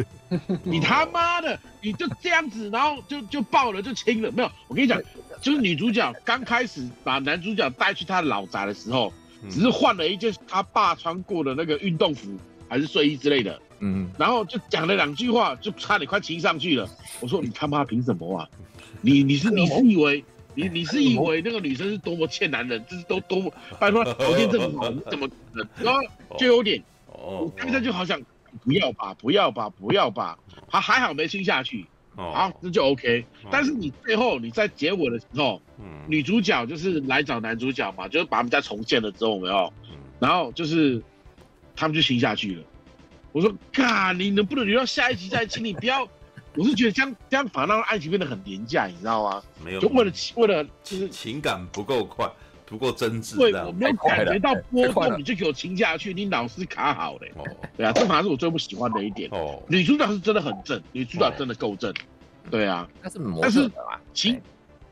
[0.64, 4.50] 你他妈的，你就这样子，然后就就抱了就亲了，没有？
[4.66, 5.00] 我跟你讲，
[5.40, 9.12] 就是女主角刚开始把男主角带去他老宅的时候，
[9.48, 12.36] 只是换了一件他爸穿过的那个运动服。
[12.74, 16.90] 还是睡衣之类的，嗯，然后就讲了两句话，就差点快亲上去了。
[17.20, 18.48] 我说你他妈凭什么啊？
[19.00, 20.24] 你 你是你是以为
[20.56, 25.68] 你 你是以为那个女生是多么欠男人，就是都多么拜托条件这么好，你怎么可能？
[25.84, 26.00] 然后
[26.36, 28.20] 就有点，我现在就好想
[28.64, 30.36] 不要吧，不要吧，不要吧。
[30.68, 33.24] 还还好没亲下去，好，那就 OK。
[33.52, 35.62] 但是你最后你在结尾的时候，
[36.08, 39.72] 女主角就是来找男主角嘛，就是把他们家重建了之后，没有，
[40.18, 41.00] 然后就是。
[41.76, 42.62] 他们就亲下去了，
[43.32, 45.64] 我说：“嘎，你能不能留到下一集再亲？
[45.64, 46.08] 你不要，
[46.54, 49.42] 我是觉得这样这样反而让爱情变得很廉价，你知道吗？
[49.64, 52.30] 没有，就为了为了就是情感不够快，
[52.64, 53.36] 不够真挚。
[53.36, 57.32] 对，我没有感觉到波动， 你就给我亲下去，你脑是卡好嘞。
[57.36, 57.44] 哦，
[57.76, 59.28] 对啊，这反而是我最不喜欢的一点。
[59.32, 61.92] 哦，女主角是真的很正，女主角真的够正。
[62.50, 63.70] 对啊，但是但是
[64.12, 64.40] 情，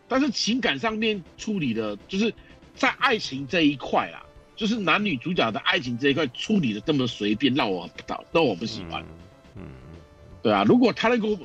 [0.08, 2.34] 但是情感上面处理的，就是
[2.74, 4.24] 在爱情这一块啊。
[4.62, 9.02] 就是男女主角的爱情这一块处理的这么随便，让我不到，让我不喜欢。
[9.56, 9.64] 嗯，嗯
[10.40, 11.36] 对啊，如果他能够，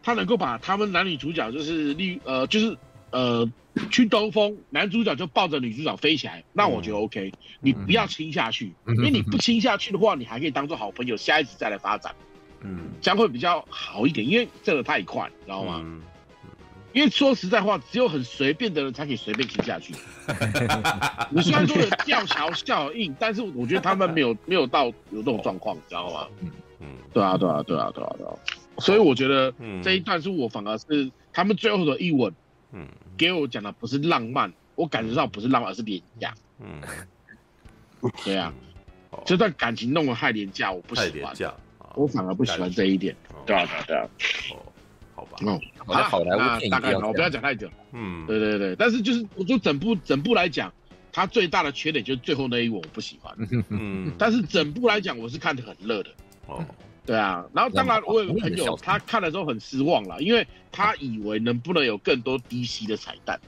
[0.00, 2.78] 他能够把他们男女主角就是立呃就是
[3.10, 3.50] 呃
[3.90, 7.32] 去兜风，男主角就抱着女主角飞起来，那我觉得 OK。
[7.58, 12.14] 你不要亲下去， 嗯、因为你不亲下去的话，你还可以当做好朋友，下一次再来发展。
[12.60, 15.84] 嗯，将会比较好一点，因为这个太快，知道吗？
[16.92, 19.94] 嗯因为说实在话，只有很随便的人才可以随便亲下去。
[21.30, 26.26] 你虽然说有吊桥效应，但是我觉得他们没有 没有到有这种状况，你知道吗？
[26.40, 28.32] 嗯嗯，对啊对啊对啊对啊对啊。
[28.78, 32.32] 所以我觉得这一段是我反而是他们最后的一吻，
[32.72, 36.34] 嗯，给我讲的不是浪漫，我感觉到不是浪漫，而是廉价。
[36.58, 36.80] 嗯，
[38.24, 38.52] 对啊，
[39.24, 41.32] 这段感情弄得太廉价，我不喜欢。
[41.94, 43.14] 我反而不喜欢这一点。
[43.44, 44.06] 对啊对啊对啊。
[44.52, 44.69] 哦，
[45.28, 47.68] 好的，好的，那大概我不要讲太久。
[47.92, 50.72] 嗯，对对对，但是就是我说整部整部来讲，
[51.12, 53.34] 它最大的缺点就是最后那一幕我不喜欢。
[53.68, 56.10] 嗯，但是整部来讲我是看得很乐的。
[56.46, 56.64] 哦，
[57.04, 63.40] 对啊，然后当然我有个朋友他看的时候很失望了，因为他以为能不能有更多 DC 的彩蛋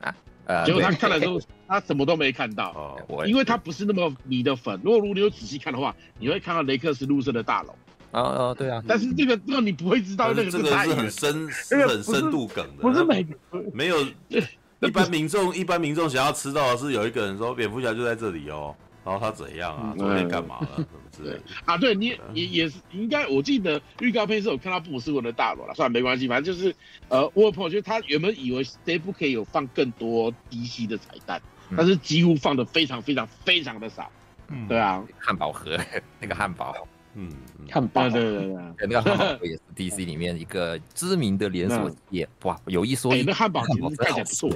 [0.00, 2.70] 啊，结果他看了之后他什么都没看到。
[3.08, 4.80] 哦，因为他不是那么迷的粉。
[4.82, 7.74] 如果如果你有仔细看的话，你会看到雷克斯路瑟的大楼。
[8.12, 13.34] 哦哦，对啊，但是这个这个你不会知道，那个这个是很深、是很深度梗的，不是每个
[13.72, 13.96] 没有
[14.80, 19.94] 一般民众一般民众想要吃到的是有一个人说蝙蝠侠就在这里哦，然后他怎样啊？
[19.98, 20.68] 昨天干嘛了？
[20.76, 21.76] 什么之类的啊？
[21.76, 26.74] 对，你也也是应该，我记得预告片是有看到布鲁斯韦恩的大楼了，算了，没关系，反正就是
[27.08, 31.40] 呃，我有朋友觉得他原本以为这部可以有放更多 DC 的彩蛋，
[31.76, 34.10] 但是几乎放的非常非常非常的少。
[34.48, 35.78] 嗯，对啊，汉堡盒
[36.18, 36.74] 那个汉堡，
[37.20, 37.30] 嗯，
[37.70, 42.28] 汉堡，对对对，那个汉堡也是 DC 里面一个知名的连锁企业。
[42.44, 44.50] 哇，有一说一，那汉堡其实看起来不错，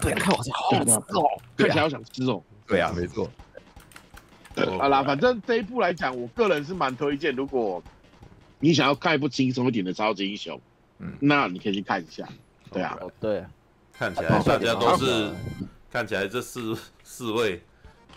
[0.00, 1.24] 对，汉堡是好吃哦，
[1.56, 2.42] 看起来好想吃哦。
[2.66, 3.30] 对啊，没错。
[4.78, 7.32] 好啦，反正这一部来讲，我个人是蛮推荐。
[7.36, 7.80] 如果
[8.58, 10.60] 你想要看一部轻松一点的超级英雄，
[10.98, 12.28] 嗯，那你可以去看一下。
[12.72, 13.44] 对啊，对，
[13.92, 15.30] 看起来大家都是，
[15.92, 17.62] 看起来这四四位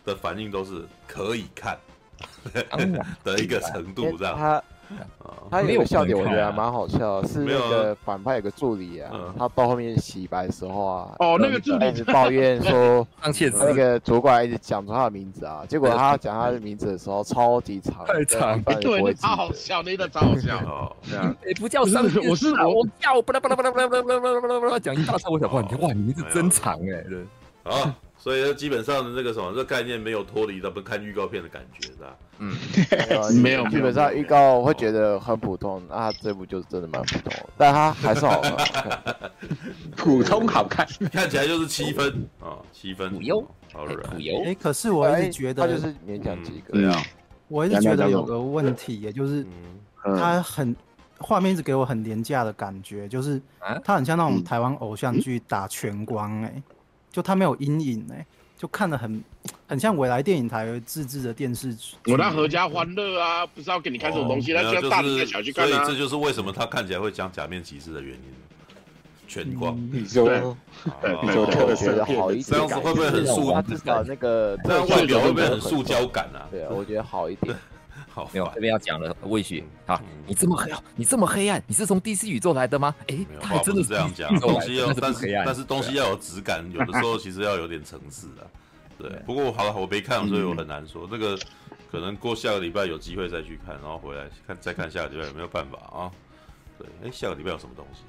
[0.04, 1.78] 的反应都是可以看
[3.24, 4.64] 的一个程度，这样。
[5.50, 13.08] 他有一个笑点，我觉得还蛮好笑，是那个反派有个助理啊，他到后面洗白的时候啊，哦，那个助理一直抱怨 说，
[13.54, 20.58] 那个主管一直讲出他的名字啊，结果他讲他的名字的时候超级长，太长，对，超好笑，那个超好笑。
[20.60, 27.24] 哦， 这样，哎，不叫上，我是我叫，巴拉巴拉巴拉巴拉巴拉巴拉巴拉巴拉讲一大串，我想哇，你哇，你名字真长哎，对，
[27.64, 27.96] 啊。
[28.24, 32.16] 所以基本上的那个什么，这概念没有脱离咱们看预告片的感觉，是吧？
[32.38, 32.56] 嗯，
[33.42, 39.32] 没有，基本上预告我会觉得很普通，那这部就是真的蛮普通，但它还是好看，
[39.98, 42.08] 普通好看，看起来就是七分
[42.40, 43.44] 啊，七分，普优，
[43.74, 44.44] 好了，普优。
[44.44, 46.74] 哎，可是我一直觉得，他就是勉强及格。
[46.74, 47.02] 对啊，
[47.48, 49.44] 我一直觉得有个问题，也就是
[50.04, 50.76] 他很
[51.18, 53.42] 画面一直给我很廉价的感觉，就是
[53.84, 56.62] 他很像那种台湾偶像剧打全光，哎。
[57.12, 58.26] 就他没有阴影哎，
[58.58, 59.24] 就看得很
[59.68, 61.96] 很像未来电影台自制的电视剧。
[62.06, 65.68] 我那合家欢乐啊，不知道给你看什么东西，那就大人小去看。
[65.68, 68.22] 所以这就是为什么他看起来会讲假面骑士的原因。
[69.28, 70.58] 全光，你说，
[71.24, 73.62] 你说特色好一点，这样子会不会很塑？
[73.62, 76.44] 至少那个 这样外表会不会很塑胶感啊？
[76.52, 77.56] 对啊，我觉得好一点。
[78.14, 82.94] 好，没有这边要讲了，魏许啊，你这么黑，你这么黑暗，你是从 DC 宇宙来的吗？
[83.08, 88.44] 哎，他还真的是这样讲，东西要但是但是东西要有质感，有的时候其实要有点层次啊。
[89.00, 91.08] 对，不过好了，我没看，所以我很难说。
[91.10, 91.40] 这个
[91.92, 96.12] 可能过下个礼拜有机会再去看，然后回来看再看下个礼拜有没有办法啊？
[96.78, 98.02] 对，哎，下个礼拜有什么东西？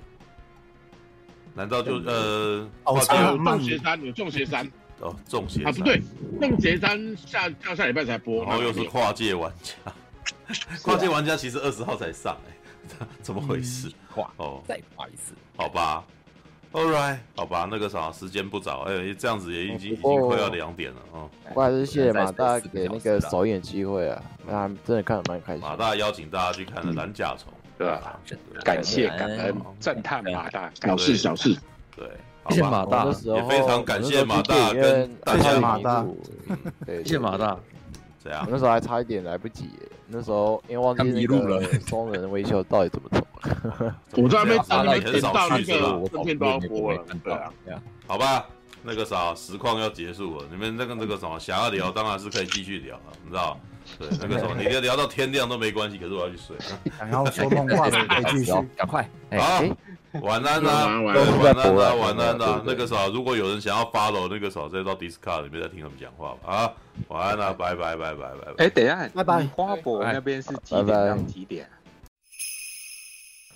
[1.55, 2.98] 难道就呃，哦，
[3.44, 4.70] 众邪山，有众邪三。
[5.03, 6.00] 哦，中邪啊，不对，
[6.40, 9.92] 众邪三下下下礼拜才播，然后又是跨界玩家，
[10.82, 13.90] 跨界玩家其实二十号才上哎， 怎么回事？
[14.14, 16.05] 跨哦，再跨一次，好吧
[16.72, 21.28] ，All right，好吧，那个啥，时间不早，哎，这样子也已经已经快要两点了啊。
[21.55, 25.62] 我还是谢谢马大给那个首演机会啊，那真的看得蛮开心。
[25.62, 28.20] 马大邀请大家去看了蓝甲虫，对吧？
[28.64, 31.57] 感谢感恩赞叹马大，小事小事，
[31.96, 32.09] 对。
[32.49, 36.05] 谢谢马大，也非常感谢马大跟大家马大，
[36.84, 37.57] 对，谢谢马大。
[38.22, 39.68] 这样，那时候还差一点来不及，
[40.07, 43.26] 那时候因为忘记那个双人微笑到底怎么走。
[44.22, 47.53] 我在那边等你们到那个正片都要播了，对啊，
[48.07, 48.47] 好吧，
[48.82, 53.59] 那个啥实况要结束了，你们那个那个什么想要聊，当然是可以继续聊了，你知道？
[53.99, 56.57] 对，那个什么，你要聊到天亮都没关系，可是我要去睡。
[56.97, 59.64] 想要说梦话的可以继续， 赶快，好。
[60.20, 62.62] 晚安啦，晚安啦，晚安啦。
[62.66, 66.52] 那个啥，如果有人想要 follow 那个时候，再到 Discord 里面再听他们讲话吧。
[66.52, 66.72] 啊，
[67.08, 68.64] 晚安 啦，拜拜拜拜拜拜。
[68.64, 69.46] 哎，等一下，拜拜。
[69.46, 71.66] 花博那边是几点到几点？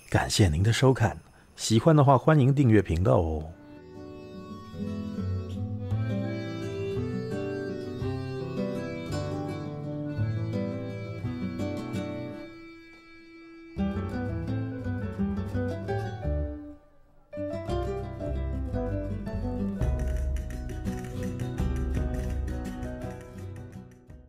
[0.09, 1.17] 感谢您的收看，
[1.55, 3.43] 喜欢的话欢迎订阅频道哦。